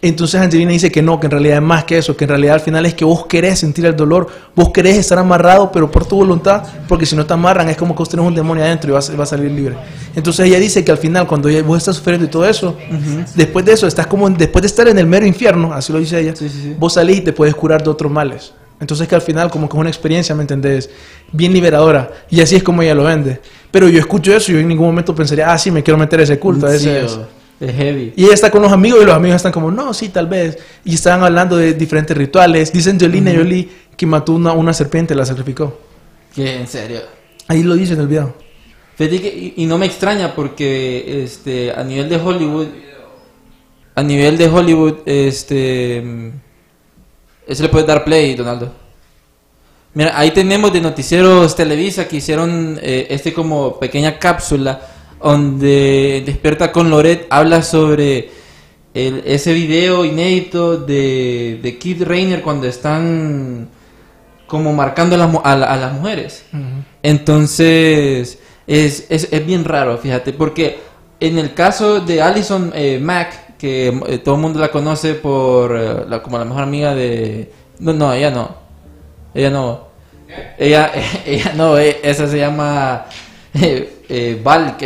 [0.00, 2.54] Entonces Angelina dice que no, que en realidad es más que eso, que en realidad
[2.54, 6.06] al final es que vos querés sentir el dolor, vos querés estar amarrado, pero por
[6.06, 8.90] tu voluntad, porque si no te amarran es como que vos tenés un demonio adentro
[8.90, 9.74] y vas, vas a salir libre.
[10.14, 12.76] Entonces ella dice que al final cuando ella- vos estás sufriendo y todo eso,
[13.34, 16.20] después de eso, estás como, después de estar en el mero infierno, así lo dice
[16.20, 16.76] ella, Sí, sí, sí.
[16.78, 18.52] vos salís y te puedes curar de otros males.
[18.80, 20.88] Entonces que al final como que es una experiencia, ¿me entendés?
[21.32, 22.10] Bien liberadora.
[22.30, 23.40] Y así es como ella lo vende.
[23.70, 26.20] Pero yo escucho eso y yo en ningún momento pensaría, ah, sí, me quiero meter
[26.20, 26.66] ese culto.
[26.66, 27.06] a ese-
[27.60, 28.12] es heavy.
[28.14, 30.58] y ella está con los amigos y los amigos están como, no, sí, tal vez.
[30.84, 32.72] Y estaban hablando de diferentes rituales.
[32.72, 35.76] Dicen Angelina Jolie que mató una, una serpiente, la sacrificó.
[36.32, 37.00] Que en serio.
[37.48, 38.34] Ahí lo dice en el video.
[38.96, 42.66] Que- y, y no me extraña porque este a nivel de Hollywood
[43.96, 46.32] a nivel de Hollywood este
[47.48, 48.72] eso le puede dar play Donaldo.
[49.94, 54.80] Mira ahí tenemos de noticieros Televisa que hicieron eh, este como pequeña cápsula
[55.20, 58.30] donde Despierta con Loret habla sobre
[58.94, 63.68] el- ese video inédito de, de Kid Rainer cuando están
[64.46, 66.44] como marcando a las, a la- a las mujeres.
[67.02, 70.78] Entonces, es, es, es bien raro, fíjate, porque
[71.20, 75.76] en el caso de Alison eh, Mack, que eh, todo el mundo la conoce por
[75.76, 77.52] eh, la, como la mejor amiga de...
[77.80, 78.54] No, no, ella no.
[79.34, 79.88] Ella no.
[80.58, 80.92] Ella,
[81.26, 83.04] ella no, eh, esa se llama
[84.42, 84.82] Balk,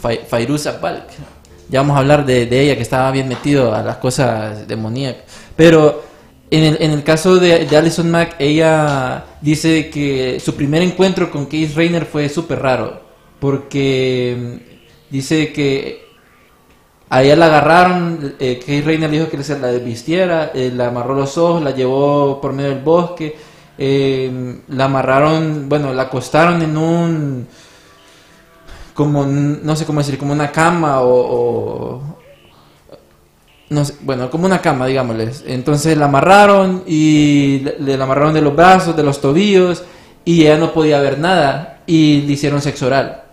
[0.00, 1.08] Fai- Fairuza Balk.
[1.68, 5.24] Ya vamos a hablar de, de ella, que estaba bien metido a las cosas demoníacas.
[5.56, 6.04] Pero
[6.50, 11.30] en el, en el caso de, de Alison Mack, ella dice que su primer encuentro
[11.30, 13.00] con Keith Rainer fue súper raro.
[13.40, 16.03] Porque mm, dice que
[17.10, 21.14] a ella la agarraron, eh, Rainer le dijo que se la desvistiera, eh, la amarró
[21.14, 23.36] los ojos, la llevó por medio del bosque,
[23.78, 27.46] eh, la amarraron, bueno, la acostaron en un,
[28.94, 32.02] como, no sé cómo decir, como una cama o, o-
[33.70, 35.44] no sé, bueno, como una cama, digámosles.
[35.46, 39.82] Entonces la amarraron y le, le la amarraron de los brazos, de los tobillos
[40.24, 43.23] y ella no podía ver nada y le hicieron sexo oral.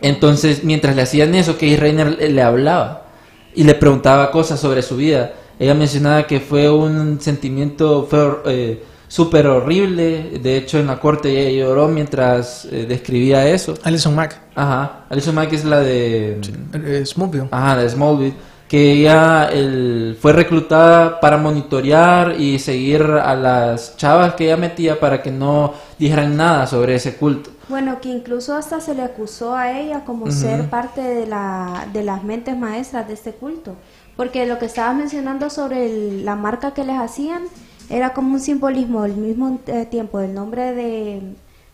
[0.00, 3.06] Entonces, mientras le hacían eso, Keith Rainer le, le hablaba
[3.54, 5.32] y le preguntaba cosas sobre su vida.
[5.58, 10.38] Ella mencionaba que fue un sentimiento fue, eh, súper horrible.
[10.42, 13.74] De hecho, en la corte ella lloró mientras eh, describía eso.
[13.82, 15.06] Alison Mack, Ajá.
[15.08, 16.38] Alison Mack es la de...
[16.74, 17.48] eh, Smallville.
[17.50, 18.34] Ajá, de Smallville.
[18.68, 24.98] Que ella el- fue reclutada para monitorear y seguir a las chavas que ella metía
[24.98, 27.50] para que no dijeran nada sobre ese culto.
[27.68, 32.02] Bueno, que incluso hasta se le acusó a ella como ser parte de, la, de
[32.04, 33.74] las mentes maestras de este culto.
[34.16, 37.42] Porque lo que estabas mencionando sobre el- la marca que les hacían
[37.90, 41.22] era como un simbolismo al mismo eh, tiempo del nombre de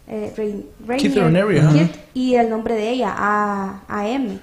[0.09, 1.69] eh, Rain- Rainier.
[1.73, 4.39] Keith, y el nombre de ella, A, AM.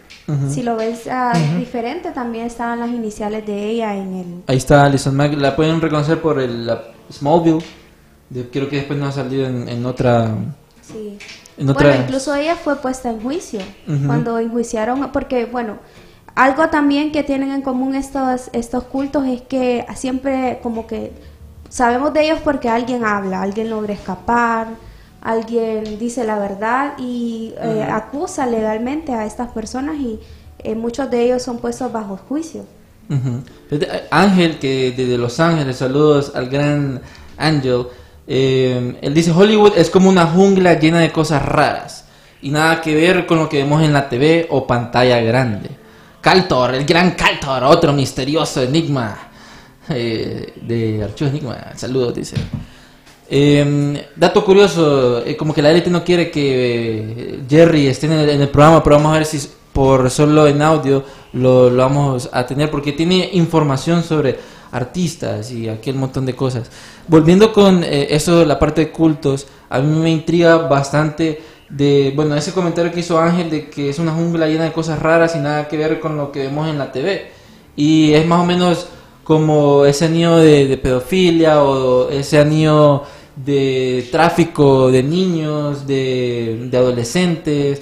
[0.50, 4.26] Si lo ves ah, diferente, también estaban las iniciales de ella en el...
[4.45, 5.34] Ahí está Alison Mack.
[5.34, 7.63] La pueden reconocer por el la Smallville.
[8.30, 10.32] De- creo que después no ha salido en, en otra...
[10.82, 11.17] Sí.
[11.58, 13.60] En otra- Bueno, incluso ella fue puesta en juicio
[14.06, 15.78] cuando enjuiciaron, porque bueno,
[16.36, 21.12] algo también que tienen en común estos, estos cultos es que siempre como que
[21.69, 24.67] sabemos de ellos porque alguien habla, alguien logra escapar,
[25.21, 30.19] alguien dice la verdad y eh, acusa legalmente a estas personas y
[30.60, 32.65] eh, muchos de ellos son puestos bajo juicio.
[33.71, 37.01] Eh, Ángel, que desde Los Ángeles, saludos al gran
[37.38, 37.88] Ángel.
[38.27, 42.05] eh, él dice, Hollywood es como una jungla llena de cosas raras
[42.41, 45.69] y nada que ver con lo que vemos en la TV o pantalla grande.
[46.21, 49.17] Caltor, el gran Caltor, otro misterioso enigma
[49.89, 51.73] eh, de Archivos Enigma.
[51.75, 52.36] Saludos, dice.
[53.30, 58.13] Eh, dato curioso, eh, como que la élite no quiere que eh, Jerry esté en
[58.13, 59.39] el, en el programa, pero vamos a ver si
[59.72, 64.38] por solo en audio lo, lo vamos a tener, porque tiene información sobre
[64.72, 66.70] artistas y aquel montón de cosas.
[67.08, 72.36] Volviendo con eh, eso, la parte de cultos, a mí me intriga bastante de, bueno,
[72.36, 75.40] ese comentario que hizo Ángel de que es una jungla llena de cosas raras y
[75.40, 77.32] nada que ver con lo que vemos en la TV.
[77.75, 78.88] Y es más o menos
[79.23, 83.04] como ese anillo de, de pedofilia o ese anillo
[83.46, 87.81] de tráfico de niños, de, de adolescentes.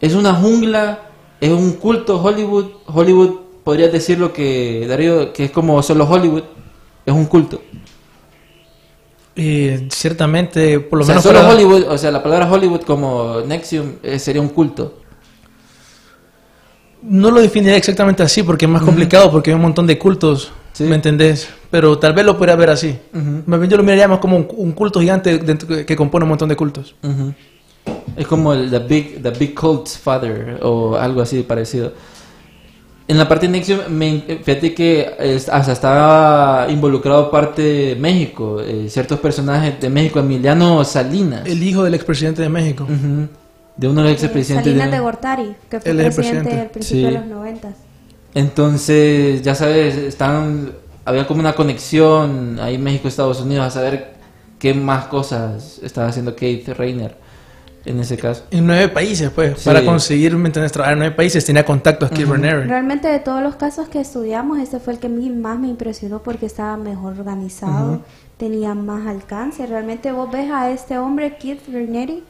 [0.00, 1.10] Es una jungla,
[1.40, 2.66] es un culto Hollywood.
[2.86, 3.30] Hollywood,
[3.64, 6.42] podrías decirlo que, Darío, que es como solo Hollywood,
[7.04, 7.60] es un culto.
[9.36, 12.82] Y ciertamente, por lo o sea, menos solo para- Hollywood, o sea, la palabra Hollywood
[12.82, 15.00] como Nexium eh, sería un culto.
[17.02, 20.52] no lo definiría exactamente así porque es más complicado porque hay un montón de cultos,
[20.74, 20.84] Sí.
[20.84, 21.48] ¿me entendés?
[21.70, 22.94] Pero tal vez lo podría ver así.
[23.46, 26.24] Más bien yo lo miraría más como un, un culto gigante dentro- que, que compone
[26.24, 26.94] un montón de cultos.
[27.02, 27.32] Ujú.
[28.16, 31.92] Es como el the big, the big Cult's Father o algo así parecido.
[33.06, 38.60] En la parte de Nexium, me, fíjate que es- hasta estaba involucrado parte de México,
[38.62, 42.84] eh, ciertos personajes de México, Emiliano Salinas, El hijo del expresidente de México.
[42.84, 43.28] Ujú.
[43.76, 44.66] de uno de los expresidentes.
[44.72, 46.60] Salinas de- de Gortari, que fue el presidente presidente.
[46.60, 47.14] al principio Sí.
[47.14, 47.74] de los noventas.
[48.34, 50.72] Entonces, ya sabes, están,
[51.04, 54.14] había como una conexión ahí México-Estados Unidos a saber
[54.58, 57.16] qué más cosas estaba haciendo Kate Reiner
[57.84, 58.44] en ese caso.
[58.50, 59.64] En nueve países, pues, Sí.
[59.66, 60.72] para conseguir, ¿me entiendes?
[60.72, 62.64] Trabajar en nueve países tenía contactos Keith Raniere.
[62.64, 66.46] Realmente de todos los casos que estudiamos, este fue el que más me impresionó porque
[66.46, 68.02] estaba mejor organizado,
[68.38, 69.66] tenía más alcance.
[69.66, 72.22] Realmente vos ves a este hombre, Keith Raniere,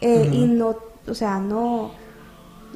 [0.00, 0.76] eh, y no,
[1.08, 1.92] o sea, no,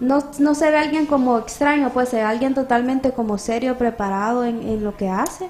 [0.03, 4.45] no, no se ve alguien como extraño, pues se ve alguien totalmente como serio, preparado
[4.45, 5.49] en, en lo que hace.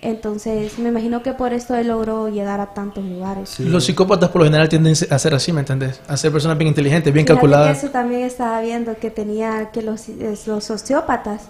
[0.00, 3.60] Entonces, me imagino que por esto él logró llegar a tantos lugares.
[3.60, 6.00] Los psicópatas por lo general tienden a ser así, ¿me entendés?
[6.08, 7.78] A ser personas bien inteligentes, bien Fíjate calculadas.
[7.78, 10.08] Eso también estaba viendo que tenía que los,
[10.46, 11.48] los sociópatas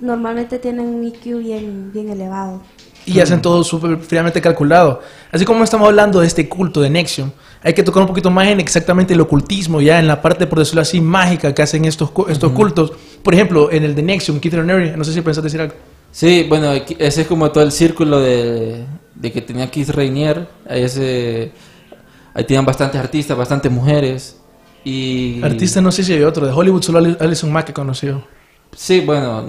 [0.00, 2.60] normalmente tienen un IQ bien, bien elevado.
[3.06, 5.00] Y hacen todo súper fríamente calculado.
[5.30, 7.30] Así como estamos hablando de este culto de Nexium,
[7.62, 10.58] hay que tocar un poquito más en exactamente el ocultismo, ya en la parte, por
[10.58, 12.92] decirlo así, mágica que hacen estos, estos cultos.
[13.22, 15.74] Por ejemplo, en el de Nexium, Keith Raniere, no sé si pensás decir algo.
[16.12, 18.84] Sí, bueno, ese es como todo el círculo de,
[19.14, 20.48] de que tenía Keith Rainier.
[20.68, 21.50] Ahí, ese,
[22.32, 24.40] ahí tenían bastantes artistas, bastantes mujeres.
[24.84, 28.22] Y, Artista no sé si hay otro, de Hollywood solo Ali- Alison Mack que conoció.
[28.74, 29.44] Sí, bueno,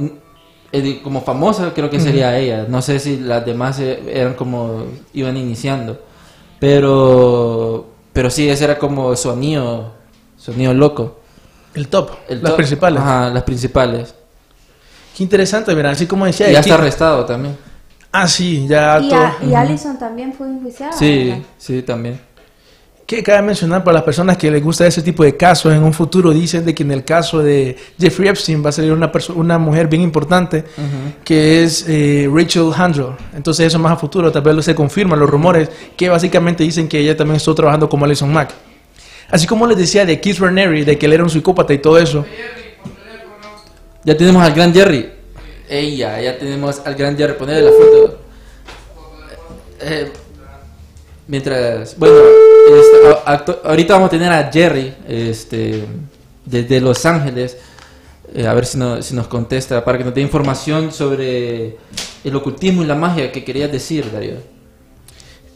[1.04, 2.66] como famosa creo que sería ella.
[2.68, 6.02] No sé si las demás eh, eran como iban iniciando.
[6.60, 7.88] Pero
[8.18, 9.92] pero sí, ese era como su anillo,
[10.40, 11.20] su anillo loco.
[11.76, 13.00] El top, El las top- principales.
[13.00, 14.16] Ajá, las principales.
[15.16, 16.50] Qué interesante, mira, así como decía.
[16.50, 17.56] Y ya está arrestado también.
[18.12, 19.20] Ah, sí, ya Y, todo.
[19.22, 20.94] a- y Allison también fue enjuiciada.
[20.94, 21.44] Sí, ¿verdad?
[21.60, 22.20] sí, también.
[23.08, 25.94] Que cabe mencionar para las personas que les gusta ese tipo de casos, en un
[25.94, 29.58] futuro dicen de que en el caso de Jeffrey Epstein va a salir una, una
[29.58, 30.66] mujer bien importante,
[31.24, 33.12] que es eh, Rachel Handler.
[33.34, 37.00] Entonces eso más a futuro, tal vez se confirman los rumores, que básicamente dicen que
[37.00, 38.54] ella también estuvo trabajando como Alison Mack.
[39.30, 41.98] Así como les decía de Keith Raniere, de que él era un psicópata y todo
[41.98, 42.26] eso,
[44.04, 45.10] Ya tenemos al gran Jerry.
[45.70, 47.34] Ella, ya tenemos al gran Jerry.
[47.34, 48.20] Ponerle la foto.
[49.82, 50.12] Eh,
[51.28, 52.16] mientras, bueno,
[52.70, 55.84] este, ahorita vamos a tener a Jerry, este,
[56.46, 57.58] desde Los Ángeles.
[58.34, 61.78] Eh, a ver si, no- si nos contesta para que nos dé información sobre
[62.24, 64.36] el ocultismo y la magia que querías decir, Darío.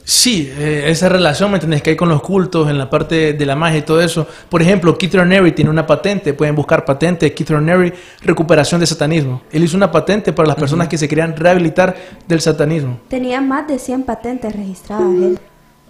[0.04, 1.82] Sí, eh, esa relación, ¿me entendés?
[1.84, 4.26] Que hay con los cultos en la parte de la magia y todo eso.
[4.50, 9.42] Por ejemplo, Keith Raniere tiene una patente, pueden buscar patente, Keith Raniere, recuperación de satanismo.
[9.52, 11.96] Él hizo una patente para las personas que se querían rehabilitar
[12.28, 13.00] del satanismo.
[13.10, 15.40] Tenía más de 100 patentes registradas él.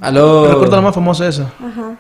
[0.02, 0.41] Aló.
[0.43, 1.43] Me recuerdo lo más famoso de eso.
[1.60, 1.97] Ajá.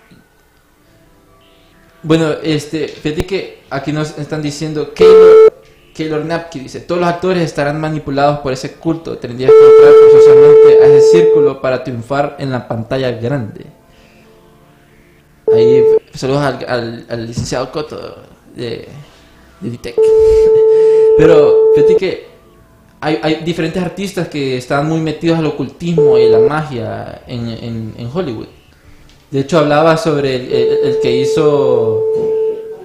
[2.03, 5.53] Bueno, este, fíjate que aquí nos están diciendo Keylor,
[5.93, 10.83] Keylor Napke dice, todos los actores estarán manipulados por ese culto, tendrías que entrar forzosamente
[10.83, 13.67] a ese círculo para triunfar en la pantalla grande.
[15.53, 15.83] Ahí,
[16.15, 18.23] saludos al, al- al licenciado Coto
[18.55, 18.87] de,
[19.59, 19.95] de Ditec.
[21.17, 22.30] Pero fíjate que
[23.01, 27.93] hay, hay diferentes artistas que están muy metidos al ocultismo y la magia en, en-
[27.97, 28.47] en Hollywood.
[29.31, 32.01] De hecho, hablaba sobre el, el- el que hizo.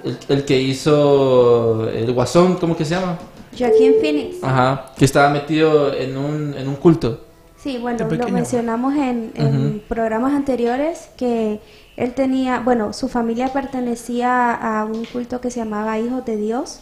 [0.03, 1.87] El, el que hizo.
[1.89, 3.17] El Guasón, ¿cómo que se llama?
[3.57, 4.37] Joaquín Phoenix.
[4.43, 4.87] Ajá.
[4.97, 7.21] Que estaba metido en un, en un culto.
[7.57, 11.59] Sí, bueno, lo mencionamos en, en programas anteriores que
[11.97, 16.79] él tenía, bueno, su familia pertenecía a un culto que se llamaba Hijos de Dios,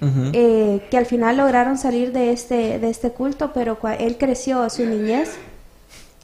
[0.00, 4.84] Eh, que al final lograron salir de este, de este culto, pero él creció, su
[4.84, 5.36] niñez,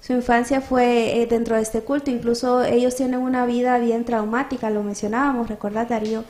[0.00, 4.68] su infancia fue eh, dentro de este culto, incluso ellos tienen una vida bien traumática,
[4.68, 6.24] lo mencionábamos, ¿recordás Darío?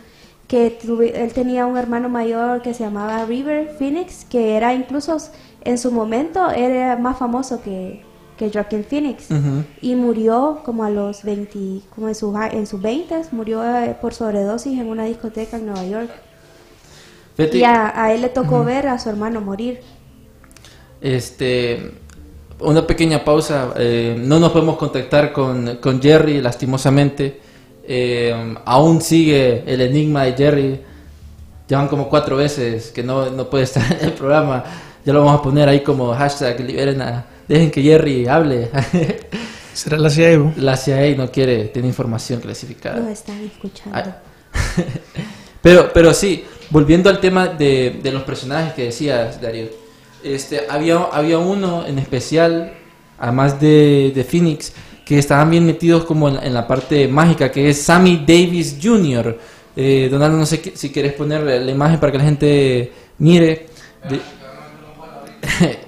[0.47, 0.79] Que
[1.15, 5.17] él tenía un hermano mayor que se llamaba River Phoenix, que era incluso
[5.65, 8.03] en su momento era más famoso que,
[8.37, 9.29] que Joaquin Phoenix
[9.81, 14.15] y murió como a los 20, como en sus, en sus 20, murió eh, por
[14.15, 16.11] sobredosis en una discoteca en Nueva York.
[17.37, 19.81] Fíjate, Y a, a él le tocó ver a su hermano morir.
[21.01, 21.93] este.
[22.61, 23.75] una pequeña pausa.
[23.77, 27.41] eh, no nos podemos contactar con, con Jerry, lastimosamente.
[27.85, 30.81] Eh, aún sigue el enigma de Jerry.
[31.69, 34.63] Llevan como cuatro veces que no, no puede estar en el programa.
[35.05, 38.71] Ya lo vamos a poner ahí como hashtag liberen a- Dejen que Jerry hable.
[39.75, 40.53] Será la CIA, bro?
[40.59, 43.01] La CIA no quiere tener información clasificada.
[43.01, 43.99] Los están escuchando.
[43.99, 44.17] Ah.
[45.63, 49.67] Pero, pero sí, volviendo al tema de, de los personajes que decías, Darío.
[50.25, 52.73] Este, había, había uno en especial,
[53.19, 54.73] además de, de Phoenix,
[55.05, 59.39] que estaban bien metidos como en, en la parte mágica, que es Sammy Davis Jr.
[59.77, 63.67] Eh, no sé qué- si quieres poner la, imagen para que la gente mire.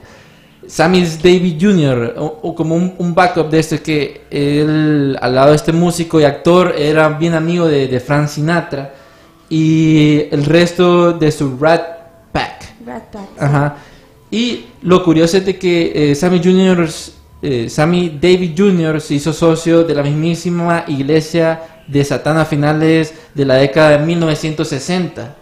[0.67, 5.57] Sammy Davis Jr., o como un, un backup de esto, que él, al lado de
[5.57, 8.95] este músico y actor, era bien amigo de, de Frank Sinatra
[9.49, 11.83] y el resto de su Rat
[12.33, 12.75] Pack.
[12.87, 13.29] Rat Pack.
[13.39, 13.77] Ajá.
[14.31, 16.89] Y lo curioso es de que eh, Sammy Jr.,
[17.43, 19.01] eh, Sammy Davis Jr.
[19.01, 23.99] se hizo socio de la mismísima iglesia de Satán a finales de la década de
[24.07, 25.37] 1960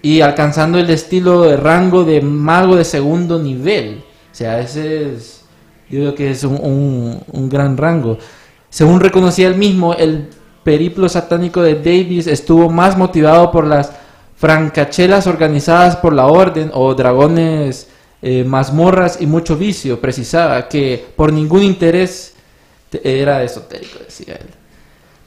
[0.00, 4.02] y alcanzando el estilo de rango de mago de segundo nivel.
[4.30, 5.42] O sea, ese es,
[5.90, 8.18] yo creo que es un, un- un gran rango.
[8.70, 10.28] Según reconocía él mismo, el
[10.64, 13.92] periplo satánico de Davis estuvo más motivado por las
[14.36, 17.88] francachelas organizadas por la orden o dragones,
[18.22, 22.34] eh, mazmorras y mucho vicio, precisaba, que por ningún interés
[22.90, 24.46] te- era esotérico, decía él.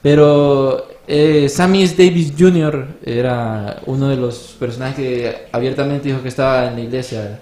[0.01, 2.87] Pero eh, Sammy Davis Jr.
[3.05, 7.39] era uno de los personajes que abiertamente dijo que estaba en la iglesia.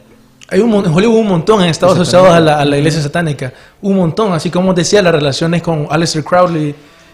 [0.50, 3.52] Hay un, en Hollywood un montón han estado asociados a la, a la iglesia satánica.
[3.82, 6.74] Un montón, así como decía, las relaciones con Aleister Crowley,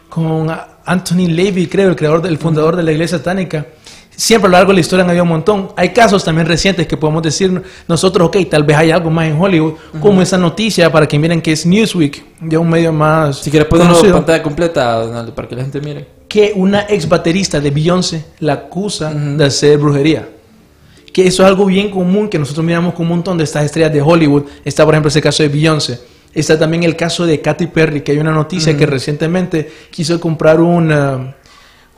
[0.09, 0.49] con
[0.85, 3.65] Anthony Levy, creo, el creador, del fundador de la iglesia satánica.
[4.09, 5.69] Siempre a lo largo de la historia han habido un montón.
[5.77, 9.39] Hay casos también recientes que podemos decir nosotros, ok, tal vez hay algo más en
[9.39, 13.49] Hollywood, como esa noticia para que miren que es Newsweek, ya un medio más Si
[13.49, 16.05] quieres ponerlo en pantalla completa, Donaldo, para que la gente mire.
[16.27, 20.27] que una ex baterista de Beyoncé la acusa de hacer brujería.
[21.13, 23.93] Que eso es algo bien común que nosotros miramos con un montón de estas estrellas
[23.93, 24.43] de Hollywood.
[24.65, 25.99] Está, por ejemplo, ese caso de Beyoncé.
[26.33, 30.59] Está también el caso de Katy Perry, que hay una noticia que recientemente quiso comprar
[30.61, 31.35] una,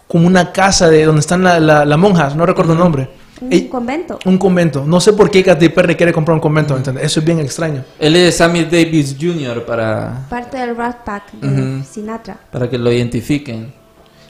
[0.07, 3.09] como una casa de donde están las la, las monjas, no recuerdo el nombre.
[3.41, 4.19] Un Ey, convento.
[4.25, 4.85] un convento.
[4.85, 7.03] No sé por qué Katy Perry quiere comprar un convento, ¿entiendes?
[7.05, 7.83] Eso es bien extraño.
[7.99, 9.65] Él es Sammy Davis Jr.
[9.65, 11.83] para, Parte del Rat Pack de.
[11.83, 12.37] Sinatra.
[12.51, 13.73] para que lo identifiquen.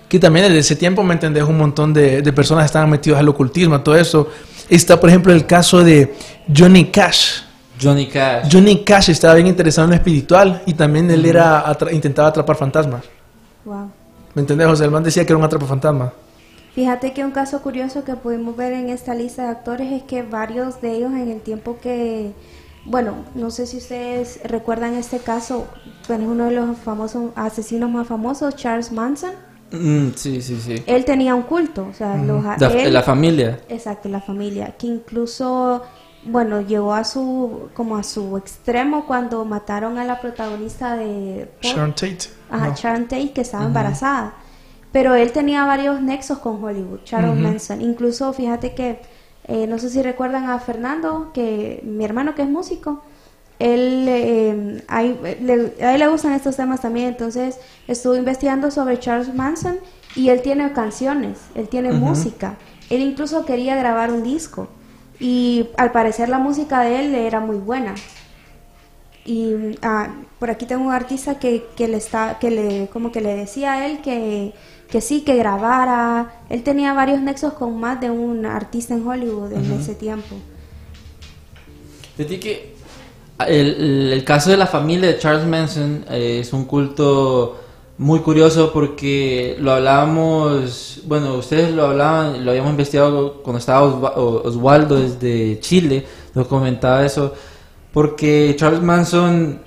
[0.07, 1.43] que también desde ese tiempo, ¿me entendés?
[1.43, 4.29] Un montón de, de personas estaban metidas al ocultismo, a todo eso.
[4.69, 6.15] Está, por ejemplo, el caso de
[6.55, 7.41] Johnny Cash.
[7.81, 8.49] Johnny Cash.
[8.51, 12.55] Johnny Cash estaba bien interesado en lo espiritual y también él era atra- intentaba atrapar
[12.55, 13.03] fantasmas.
[13.65, 13.89] Wow.
[14.33, 14.67] ¿Me entendés?
[14.67, 16.13] José el man decía que era un atrapafantasma.
[16.73, 20.23] Fíjate que un caso curioso que pudimos ver en esta lista de actores es que
[20.23, 22.31] varios de ellos en el tiempo que,
[22.85, 25.67] bueno, no sé si ustedes recuerdan este caso,
[26.07, 29.31] bueno, es uno de los famosos asesinos más famosos, Charles Manson.
[29.71, 30.75] Mm, sí, sí, sí.
[30.85, 33.59] Él tenía un culto, o sea, los, La, él- la familia.
[33.67, 35.81] Exacto, la familia, que incluso,
[36.23, 41.73] bueno, llegó a su, como a su extremo cuando mataron a la protagonista de Paul.
[41.73, 42.17] Sharon Tate.
[42.49, 42.75] Ajá, Ajá.
[42.75, 44.33] Sharon Tate, que estaba embarazada.
[44.91, 47.81] Pero él tenía varios nexos con Hollywood, Charles Manson.
[47.81, 48.99] Incluso, fíjate que,
[49.47, 53.01] eh, no sé si recuerdan a Fernando, que mi hermano que es músico,
[53.59, 57.57] él, eh, hay- le- a él le gustan estos temas también, entonces
[57.87, 59.77] estuvo investigando sobre Charles Manson
[60.15, 62.55] y él tiene canciones, él tiene música.
[62.89, 64.67] Él incluso quería grabar un disco
[65.21, 67.95] y al parecer la música de él era muy buena.
[69.23, 70.09] Y ah,
[70.39, 73.73] por aquí tengo un artista que, que le está, que le, como que le decía
[73.73, 74.53] a él que,
[74.89, 76.33] que sí, que grabara.
[76.49, 80.43] Él tenía varios nexos con más de un artista en Hollywood en ese tiempo.
[82.15, 82.75] Fíjate que
[83.47, 87.60] el, el- el caso de la familia de Charles Manson eh, es un culto
[88.01, 94.13] muy curioso porque lo hablábamos, bueno, ustedes lo hablaban, lo habíamos investigado cuando estaba Osva-
[94.15, 97.33] O- Osvaldo desde Chile, nos comentaba eso,
[97.93, 99.61] porque Charles Manson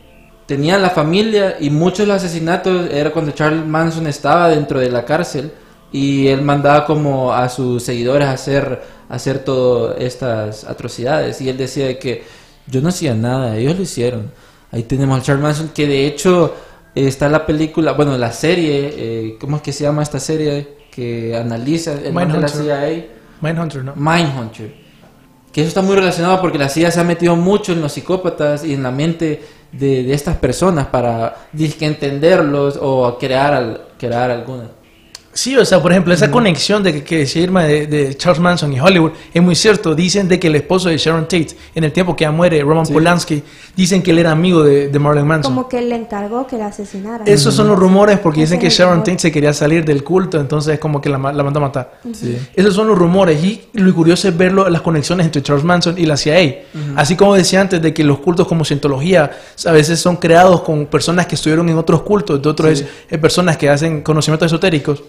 [0.47, 5.53] tenía la familia y muchos asesinatos era cuando Charles Manson estaba dentro de la cárcel
[5.93, 11.49] y él mandaba como a sus seguidores a hacer, a hacer todas estas atrocidades y
[11.49, 12.25] él decía de que
[12.67, 14.33] yo no hacía nada, ellos lo hicieron.
[14.73, 16.53] Ahí tenemos al Charles Manson que de hecho
[16.95, 20.69] está la película, bueno, la serie, eh, ¿cómo es que se llama esta serie?
[20.91, 22.49] Que analiza el man de la.
[22.49, 23.07] CIA.
[23.41, 23.93] Mindhunter, ¿no?
[23.97, 24.75] Mindhunter.
[25.53, 28.65] Que eso está muy relacionado porque la CIA se ha metido mucho en los psicópatas
[28.65, 29.43] y en la mente
[29.73, 34.65] de, de estas personas para dizque entenderlos o crear, al- crear alguna.
[35.37, 38.41] Sí, o sea, por ejemplo, esa conexión de que, que decía Irma de, de Charles
[38.41, 39.93] Manson y Hollywood es muy cierto.
[39.95, 42.87] Dicen de que el esposo de Sharon Tate, en el tiempo que ya muere, Roman
[42.87, 43.43] Polanski,
[43.77, 45.53] dicen que él era amigo de, de Marilyn Manson.
[45.53, 47.25] Como que le encargó que la asesinara.
[47.25, 49.01] Esos son los rumores porque dicen que Sharon.
[49.03, 51.99] Tate se quería salir del culto, entonces como que la, la mandó a matar.
[52.13, 52.39] Sí.
[52.55, 56.07] Esos son los rumores y lo curioso es verlo, las conexiones entre Charles Manson y
[56.07, 56.63] la CIA.
[56.95, 59.33] Así como decía antes de que los cultos como cientología
[59.67, 62.87] a veces son creados con personas que estuvieron en otros cultos, de otras Sí.
[63.11, 65.03] eh, personas que hacen conocimientos esotéricos.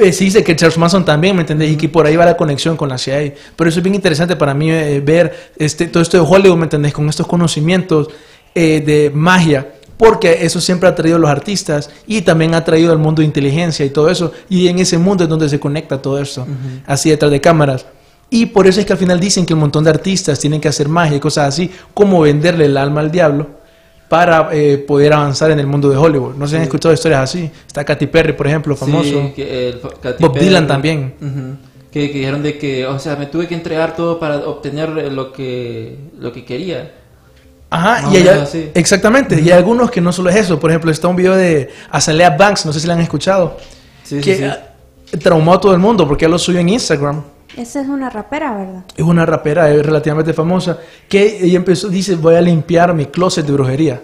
[0.00, 1.70] Eh, se dice que Charles Manson también, ¿me entendés?
[1.70, 3.34] Y que por ahí va la conexión con la CIA.
[3.54, 6.64] Pero eso es bien interesante para mí eh, ver este, todo esto de Hollywood, ¿me
[6.64, 6.92] entendés?
[6.92, 8.08] Con estos conocimientos
[8.54, 9.72] eh, de magia.
[9.96, 13.26] Porque eso siempre ha traído a los artistas y también ha traído al mundo de
[13.26, 14.32] inteligencia y todo eso.
[14.50, 16.46] Y en ese mundo es donde se conecta todo eso,
[16.84, 17.86] así detrás de cámaras.
[18.28, 20.68] Y por eso es que al final dicen que un montón de artistas tienen que
[20.68, 23.48] hacer magia y cosas así, como venderle el alma al diablo
[24.08, 26.34] para eh, poder avanzar en el mundo de Hollywood.
[26.36, 27.50] No sé si han escuchado historias así.
[27.66, 29.04] Está Katy Perry, por ejemplo, famoso.
[29.04, 31.14] Sí, que el- Katy Bob Dylan también.
[31.90, 35.32] Que, que dijeron de que, o sea, me tuve que entregar todo para obtener lo
[35.32, 36.92] que, lo que quería.
[37.70, 38.70] Ajá, y o así.
[38.74, 39.40] exactamente.
[39.40, 40.60] Y hay algunos que no solo es eso.
[40.60, 43.56] Por ejemplo, está un video de Azalea Banks, no sé si la han escuchado,
[44.04, 44.44] Sí, que sí,
[45.10, 45.18] sí.
[45.18, 47.22] traumó a todo el mundo porque él lo subió en Instagram.
[47.56, 48.84] Esa es una rapera, ¿verdad?
[48.96, 50.78] Es una rapera es relativamente famosa
[51.08, 54.00] que ella empezó, dice, voy a limpiar mi closet de brujería.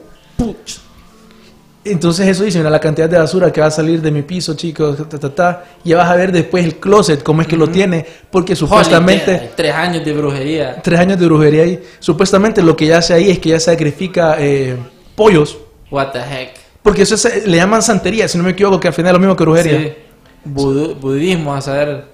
[1.85, 4.55] Entonces eso dice, mira la cantidad de basura que va a salir de mi piso,
[4.55, 5.65] chicos, ta, ta, ta.
[5.83, 9.35] ya vas a ver después el closet, cómo es que lo tiene, porque supuestamente...
[9.37, 10.81] Holy, tres años de brujería.
[10.81, 11.83] tres años de brujería ahí.
[11.99, 14.77] Supuestamente lo que ella hace ahí es que ella sacrifica eh,
[15.17, 15.59] pollos.
[15.91, 16.51] What the heck.
[16.85, 19.19] Porque eso es- le llaman santería, si no me equivoco, que al final es lo
[19.19, 19.79] mismo que brujería.
[19.81, 19.93] Sí.
[20.49, 22.05] Budu- budismo, a saber.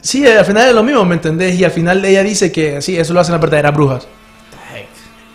[0.00, 1.54] Sí, al final es lo mismo, ¿me entendés?
[1.58, 4.06] Y al final ella dice que sí, eso lo hacen las verdaderas brujas.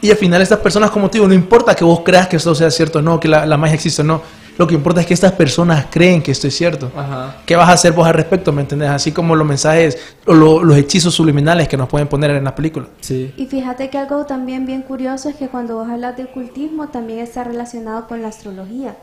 [0.02, 2.54] Y al final estas personas, como te digo, no importa que vos creas que esto
[2.54, 4.22] sea cierto o no, que la, la magia existe o no.
[4.58, 6.92] Lo que importa es que estas personas creen que esto es cierto.
[6.96, 7.38] Ajá.
[7.46, 8.90] ¿Qué vas a hacer vos al respecto, me entendés?
[8.90, 9.98] Así como los mensajes
[10.28, 12.90] o lo- los hechizos subliminales que nos pueden poner en las películas.
[13.00, 13.34] Sí.
[13.38, 17.20] Y fíjate que algo también bien curioso es que cuando vos hablas de ocultismo también
[17.20, 18.96] está relacionado con la astrología,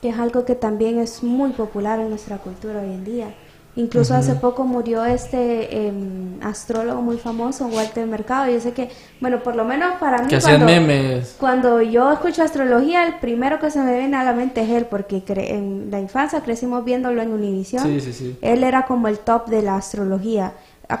[0.00, 3.34] que es algo que también es muy popular en nuestra cultura hoy en día.
[3.76, 8.50] Incluso hace poco murió este em, astrólogo muy famoso, Walter Mercado.
[8.50, 8.90] Yo sé que,
[9.20, 11.36] bueno, por lo menos para mí, Que cuando, memes.
[11.38, 14.86] cuando yo escucho astrología, el primero que se me viene a la mente es él,
[14.90, 17.84] porque cre- en la infancia crecimos viéndolo en Univision.
[17.84, 18.38] Sí, sí, sí.
[18.42, 20.52] Él era como el top de la astrología.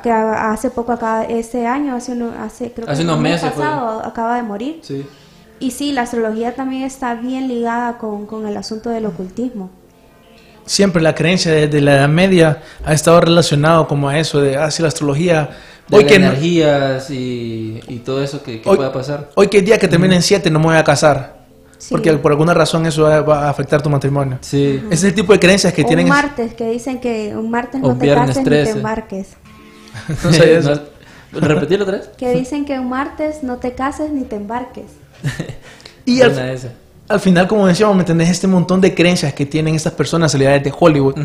[0.04, 3.52] Que Hace poco, acá, este año, hace, uno, hace, creo que Hace unos mes meses
[3.52, 3.64] fue.
[3.64, 4.78] pasado, acaba de morir.
[4.82, 5.04] Sí.
[5.58, 9.70] Y sí, la astrología también está bien ligada con, con el asunto del ocultismo.
[10.70, 14.70] Siempre la creencia desde la Edad Media ha estado relacionado como a eso de, ah,
[14.70, 15.50] sí, la astrología.
[15.88, 19.30] De Hoy las que, no- energías y, y todo eso que, que Hoy- pueda pasar.
[19.34, 21.40] hoy que el día que termine en 7 no me voy a casar.
[21.76, 21.88] Sí.
[21.90, 24.38] Porque por alguna razón eso va, a afectar tu matrimonio.
[24.42, 24.80] Sí.
[24.86, 26.04] Ese es el tipo de creencias que O tienen.
[26.04, 28.72] un martes, que dicen que un martes O no te viernes cases ni 13.
[28.72, 29.26] te embarques.
[30.24, 30.80] No sabía eso.
[31.32, 32.10] No- ¿Repetirlo otra vez?
[32.16, 34.84] Que dicen que un martes no te cases ni te embarques.
[36.04, 36.30] Y al.
[37.10, 38.28] Al final, como decíamos, ¿me entendés?
[38.28, 41.16] Este montón de creencias que tienen estas personas, celebridades de Hollywood.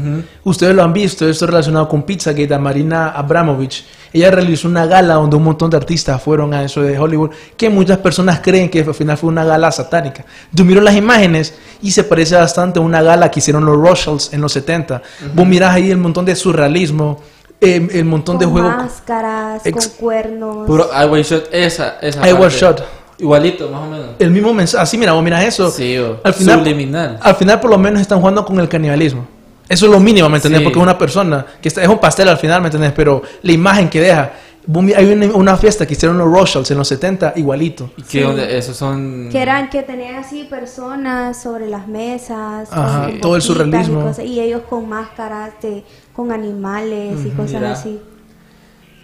[0.43, 3.85] Ustedes lo han visto, esto es relacionado con Pizzagate, a Marina Abramovich.
[4.11, 7.69] Ella realizó una gala donde un montón de artistas fueron a eso de Hollywood, que
[7.69, 10.25] muchas personas creen que al final fue una gala satánica.
[10.51, 14.33] Yo miro las imágenes y se parece bastante a una gala que hicieron los Rothschilds
[14.33, 15.03] en los 70.
[15.35, 17.21] Vos mirás ahí el montón de surrealismo,
[17.61, 18.75] eh, el montón de con juegos.
[18.75, 20.65] máscaras, con cuernos.
[20.65, 23.04] Puro I was shot, esa, esa I was shot.
[23.17, 24.07] Igualito, más o menos.
[24.19, 25.69] El mismo mensaje, así mira, vos miras eso.
[25.71, 27.19] Sí, o al final, subliminal.
[27.21, 29.25] Al final por lo menos están jugando con el canibalismo.
[29.67, 30.59] Eso es lo mínimo, ¿me entendés?
[30.59, 30.63] Sí.
[30.63, 32.91] Porque es una persona que está, es un pastel al final, ¿me entendés?
[32.91, 34.31] Pero la imagen que deja.
[34.95, 37.91] Hay una, una fiesta que hicieron los Rothschilds en los 70, igualito.
[37.97, 38.43] ¿Y qué onda?
[38.49, 39.29] Esos son...
[39.31, 44.01] Que eran que tenían así personas sobre las mesas, Ajá, todo el boquitas y surrealismo.
[44.01, 45.83] cosas, Y, ellos con máscaras de,
[46.15, 47.71] con animales y cosas Mira.
[47.73, 47.99] así.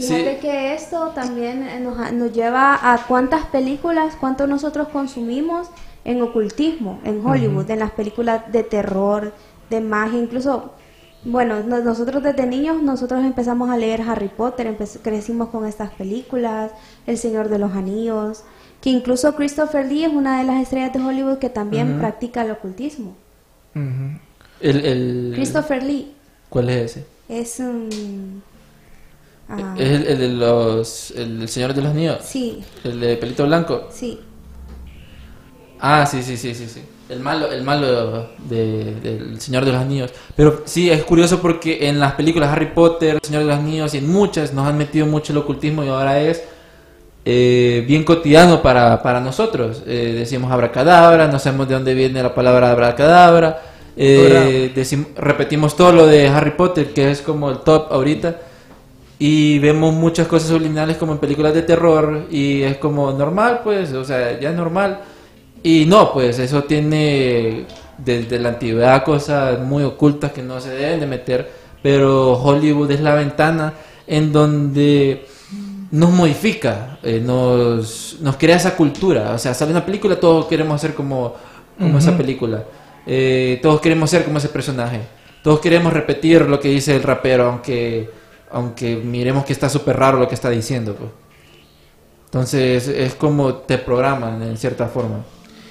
[0.02, 0.14] Sí.
[0.16, 5.68] Fíjate que esto también eh, nos, nos lleva a cuántas películas, cuánto nosotros consumimos
[6.06, 9.34] en ocultismo, en Hollywood, en las películas de terror,
[9.70, 10.72] de magia, incluso,
[11.24, 16.72] bueno, no- nosotros desde niños, nosotros empezamos a leer Harry Potter, crecimos con estas películas,
[17.06, 18.44] El Señor de los Anillos,
[18.82, 22.50] que incluso Christopher Lee es una de las estrellas de Hollywood que también practica el
[22.52, 23.16] ocultismo.
[23.76, 24.18] Ujú.
[24.60, 25.32] El, el...
[25.36, 26.14] Christopher Lee
[26.50, 27.06] ¿Cuál es ese?
[27.30, 28.42] es un...
[29.52, 31.12] ah, Es el, el de los...
[31.12, 32.18] El del Señor de los Niños.
[32.24, 33.88] sí, El de pelito blanco.
[33.92, 34.20] sí.
[35.84, 36.82] Ah, sí, sí, sí, sí, sí.
[37.10, 40.12] El malo, el malo de- del Señor de los Anillos.
[40.36, 43.94] Pero sí, es curioso porque en las películas Harry Potter, El Señor de los Anillos
[43.96, 46.44] y en muchas nos han metido mucho el ocultismo y ahora es
[47.26, 49.82] eh, bien cotidiano para, para nosotros.
[49.88, 53.62] Eh, decimos abracadabra, no sabemos de dónde viene la palabra abracadabra.
[53.98, 58.36] Eh, decim- repetimos todo lo de Harry Potter, que es como el top ahorita.
[59.24, 62.26] Y vemos muchas cosas subliminales como en películas de terror.
[62.32, 65.02] Y es como normal, pues, o sea, ya es normal.
[65.62, 67.68] Y no, pues eso tiene
[68.00, 71.52] desde la antigüedad cosas muy ocultas que no se deben de meter.
[71.84, 73.76] Pero Hollywood es la ventana
[74.08, 75.28] en donde
[75.92, 79.34] nos modifica, eh, nos, nos crea esa cultura.
[79.34, 81.36] O sea, sale una película, todos queremos ser como,
[81.78, 82.64] como esa película.
[83.06, 85.02] Eh, todos queremos ser como ese personaje.
[85.44, 88.21] Todos queremos repetir lo que dice el rapero, aunque,
[88.52, 90.96] aunque miremos que está súper raro lo que está diciendo.
[90.96, 91.10] pues.
[92.26, 95.18] Entonces es como te programan en cierta forma.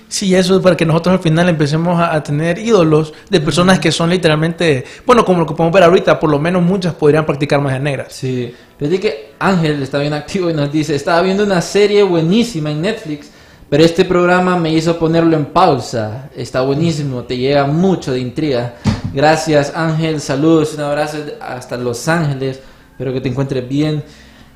[0.09, 3.79] Sí, eso es para que nosotros al final empecemos a, a tener ídolos de personas
[3.79, 7.25] que son literalmente, bueno, como lo que podemos ver ahorita, por lo menos muchas podrían
[7.25, 8.07] practicar magia negra.
[8.11, 8.53] Sí.
[8.77, 12.83] Fíjate que Ángel está bien activo y nos dice, estaba viendo una serie buenísima en
[12.83, 13.31] Netflix,
[13.69, 16.29] pero este programa me hizo ponerlo en pausa.
[16.35, 18.75] Está buenísimo, te llega mucho de intriga.
[19.15, 22.59] Gracias Ángel, saludos, un abrazo hasta Los Ángeles,
[23.01, 24.05] espero que te encuentres bien.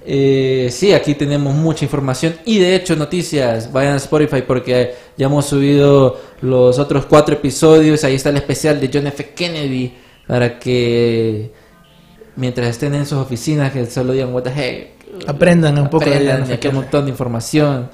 [0.05, 5.27] Eh, sí, aquí tenemos mucha información y de hecho noticias, vayan a Spotify porque ya
[5.27, 9.31] hemos subido los otros cuatro episodios, ahí está el especial de John F.
[9.35, 9.95] Kennedy
[10.27, 11.53] para que
[12.37, 14.91] mientras estén en sus oficinas que solo digan what the heck
[15.27, 17.89] Aprendan un poco de aprendan, y aquí hay un montón de información.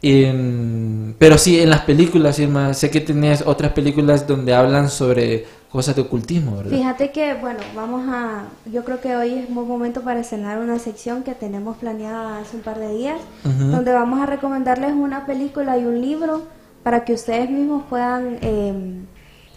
[0.00, 5.96] Pero sí en las películas Irma, sé que tenés otras películas donde hablan sobre cosas
[5.96, 6.70] de ocultismo ¿verdad?
[6.70, 10.58] Fíjate que, bueno, vamos a, yo creo que hoy es un buen momento para estrenar
[10.58, 15.26] una sección que tenemos planeada hace un par de días, donde vamos a recomendarles una
[15.26, 16.44] película y un libro
[16.82, 19.04] para que ustedes mismos puedan eh,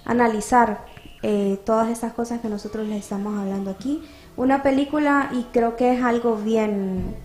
[0.05, 0.85] analizar
[1.23, 4.01] eh, todas estas cosas que nosotros les estamos hablando aquí.
[4.35, 7.15] Una película, y creo que es algo bien,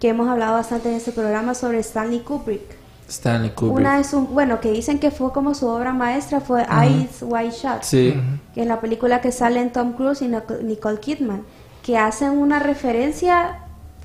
[0.00, 2.81] que hemos hablado bastante en este programa sobre Stanley Kubrick.
[3.12, 6.62] Stanley Kubrick Una de sus, bueno, que dicen que fue como su obra maestra, fue
[6.62, 8.14] Eyes Wide Shut sí
[8.54, 11.42] que es la película que salen Tom Cruise y Nico- Nicole Kidman,
[11.82, 13.60] que hacen una referencia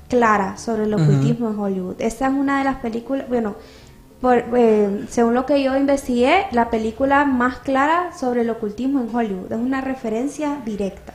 [0.08, 1.96] clara sobre el ocultismo en Hollywood.
[1.98, 3.56] Esta es una de las películas, bueno,
[4.20, 9.14] por, eh, según lo que yo investigué, la película más clara sobre el ocultismo en
[9.14, 9.52] Hollywood.
[9.52, 11.12] Es una referencia directa.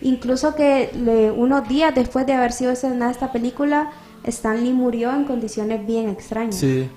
[0.00, 3.90] Incluso que le- unos días después de haber sido estrenada esta película,
[4.24, 6.56] Stanley murió en condiciones bien extrañas.
[6.56, 6.88] sí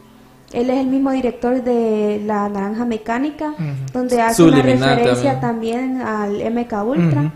[0.54, 3.56] Él es el mismo director de La Naranja Mecánica,
[3.92, 7.32] donde hace Subliminal una referencia también, al MK Ultra.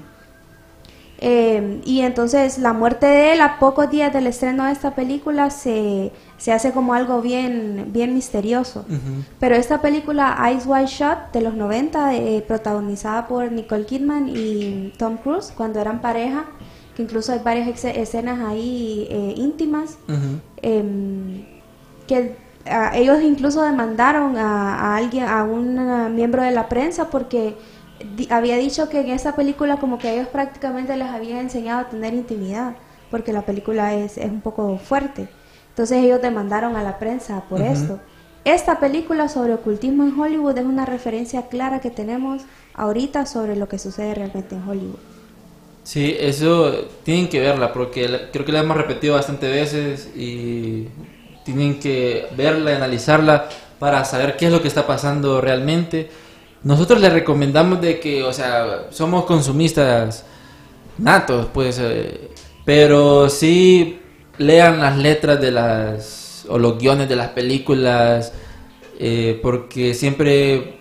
[1.20, 5.49] Eh, y entonces la muerte de él a pocos días del estreno de esta película
[5.49, 8.86] se, se hace como algo bien, bien misterioso.
[9.39, 14.93] Pero esta película Eyes Wide Shut de los 90, eh, protagonizada por Nicole Kidman y
[14.97, 16.45] Tom Cruise, cuando eran pareja,
[16.95, 19.97] que incluso hay varias escenas ahí eh, íntimas,
[20.61, 21.45] em,
[22.07, 22.36] que
[22.70, 27.55] a- ellos incluso demandaron a, a alguien, a un ah, miembro de la prensa porque
[28.15, 31.89] di- había dicho que en esa película como que ellos prácticamente les habían enseñado a
[31.89, 32.76] tener intimidad,
[33.11, 35.30] porque la película es, es un poco fuerte.
[35.70, 37.99] Entonces ellos demandaron a la prensa por esto.
[38.43, 42.43] Esta película sobre ocultismo en Hollywood es una referencia clara que tenemos
[42.74, 44.99] ahorita sobre lo que sucede realmente en Hollywood.
[45.84, 46.72] Sí, eso
[47.03, 50.88] tienen que verla porque la- creo que la hemos repetido bastante veces y
[51.48, 53.48] tienen que verla analizarla
[53.80, 56.10] para saber qué es lo que está pasando realmente.
[56.64, 60.26] Nosotros les recomendamos de que, o sea, somos consumistas
[60.98, 62.32] natos, pues, eh,
[62.66, 64.02] pero sí
[64.38, 68.34] lean las letras de las o los guiones de las películas
[69.00, 70.76] eh, porque siempre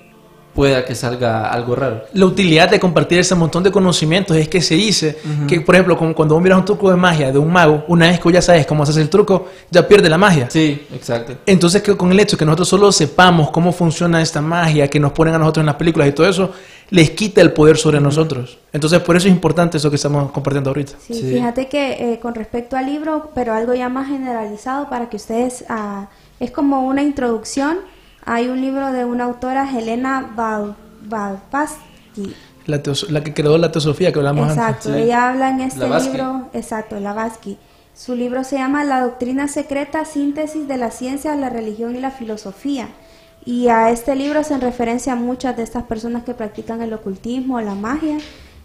[0.57, 2.05] pueda que salga algo raro.
[2.15, 5.97] La utilidad de compartir ese montón de conocimientos es que se dice que, por ejemplo,
[5.99, 8.41] como cuando vos miras un truco de magia de un mago, una vez que ya
[8.41, 10.49] sabes cómo haces el truco, ya pierde la magia.
[10.51, 11.35] Sí, exacto.
[11.45, 15.13] Entonces, que con el hecho que nosotros solo sepamos cómo funciona esta magia que nos
[15.13, 16.51] ponen a nosotros en las películas y todo eso,
[16.89, 18.59] les quita el poder sobre nosotros.
[18.73, 20.93] Entonces, por eso es importante eso que estamos compartiendo ahorita.
[21.07, 21.33] Sí, Sí.
[21.35, 25.65] fíjate que eh, con respecto al libro, pero algo ya más generalizado para que ustedes,
[25.69, 26.07] ah,
[26.41, 27.79] es como una introducción.
[28.27, 30.29] Hay un libro de una autora, Helena
[31.09, 32.35] Valpasky.
[32.67, 34.95] La, teos- la que creó la teosofía que hablamos Exacto, antes.
[35.03, 35.03] Sí.
[35.09, 37.59] ella habla en este libro, exacto, Blavatsky.
[37.95, 42.11] Su libro se llama La doctrina secreta, síntesis de la ciencia, la religión y la
[42.11, 42.89] filosofía.
[43.45, 47.61] Y a este libro se referencia a muchas de estas personas que practican el ocultismo,
[47.61, 48.19] la magia.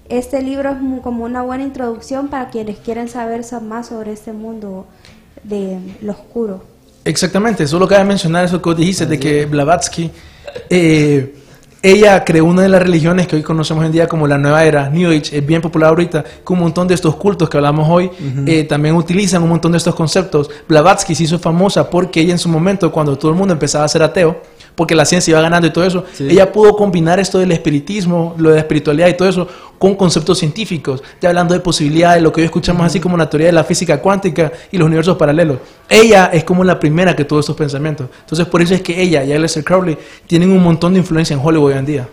[0.10, 4.34] Este libro es como una buena introducción para quienes quieren saber sa- más sobre este
[4.34, 4.88] mundo
[5.44, 6.64] de lo oscuro.
[7.04, 10.10] Exactamente, solo cabe mencionar eso que vos dijiste, de que Blavatsky,
[10.70, 11.36] eh,
[11.84, 14.64] Ella creó una de las religiones que hoy conocemos hoy en día como la nueva
[14.64, 17.88] era, New Age, es bien popular ahorita, con un montón de estos cultos que hablamos
[17.90, 18.12] hoy,
[18.46, 20.48] eh, también utilizan un montón de estos conceptos.
[20.68, 23.88] Blavatsky se hizo famosa porque ella en su momento, cuando todo el mundo empezaba a
[23.88, 24.40] ser ateo,
[24.76, 26.28] porque la ciencia iba ganando y todo eso, Sí.
[26.30, 29.48] ella pudo combinar esto del espiritismo, lo de la espiritualidad y todo eso,
[29.82, 33.48] con conceptos científicos, de hablando de posibilidades, lo que hoy escuchamos así como la teoría
[33.48, 35.58] de la física cuántica y los universos paralelos.
[35.90, 38.08] Ella es como la primera que tuvo estos pensamientos.
[38.20, 41.42] Entonces, por eso es que ella y Aleister Crowley tienen un montón de influencia en
[41.44, 42.08] Hollywood hoy en día.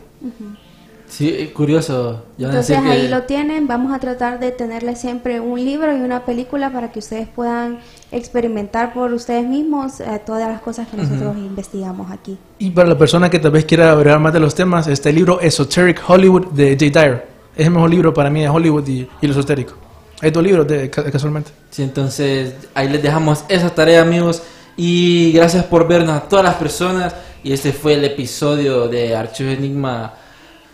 [1.07, 2.25] Sí, eh, curioso.
[2.39, 5.63] Ya a Entonces decir ahí que- lo tienen, vamos a tratar de tenerle siempre un
[5.63, 7.81] libro y una película para que ustedes puedan
[8.13, 12.39] experimentar por ustedes mismos eh, todas las cosas que nosotros investigamos aquí.
[12.59, 15.39] Y para la persona que tal vez quiera hablar más de los temas, este libro
[15.41, 17.38] Esoteric Hollywood de Jay Dyer.
[17.59, 19.75] Es el mejor libro para mí de Hollywood y, y lo esotérico.
[20.23, 21.51] Hay dos libros de, ca- casualmente.
[21.71, 24.43] Sí, entonces ahí les dejamos esa tarea, amigos.
[24.77, 27.15] Y gracias por vernos a todas las personas.
[27.45, 30.15] Y este fue el episodio de Archivo Enigma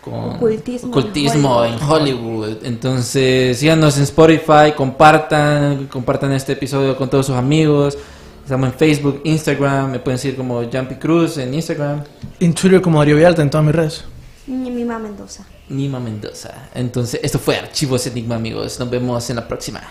[0.01, 2.57] con Ocultismo en ocultismo en Hollywood.
[2.63, 7.97] Entonces, síganos en Spotify, compartan, compartan este episodio con todos sus amigos.
[8.43, 12.01] Estamos en Facebook, Instagram, me pueden seguir como Jumpy Cruz en Instagram,
[12.39, 14.03] En Twitter como Darío Villalta en todas mis redes.
[14.47, 15.43] Y Mima Mendoza.
[15.69, 16.69] Nima Mendoza.
[16.75, 18.79] Entonces, esto fue Archivos Enigma, amigos.
[18.79, 19.81] Nos vemos en la próxima.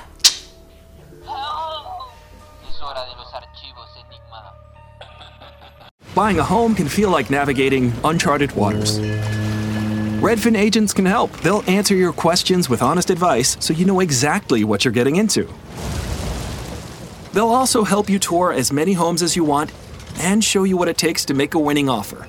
[1.26, 2.08] Oh.
[2.68, 4.54] Es hora de los archivos Enigma.
[6.14, 9.00] Buying a home can feel like navigating uncharted waters.
[10.20, 11.32] Redfin agents can help.
[11.40, 15.48] They'll answer your questions with honest advice so you know exactly what you're getting into.
[17.32, 19.72] They'll also help you tour as many homes as you want
[20.20, 22.28] and show you what it takes to make a winning offer.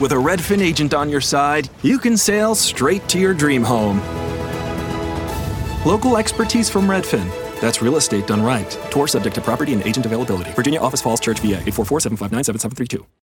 [0.00, 4.00] With a Redfin agent on your side, you can sail straight to your dream home.
[5.86, 7.30] Local expertise from Redfin.
[7.60, 8.68] That's real estate done right.
[8.90, 10.50] Tour subject to property and agent availability.
[10.52, 13.06] Virginia Office Falls Church, VA 844 759 7732.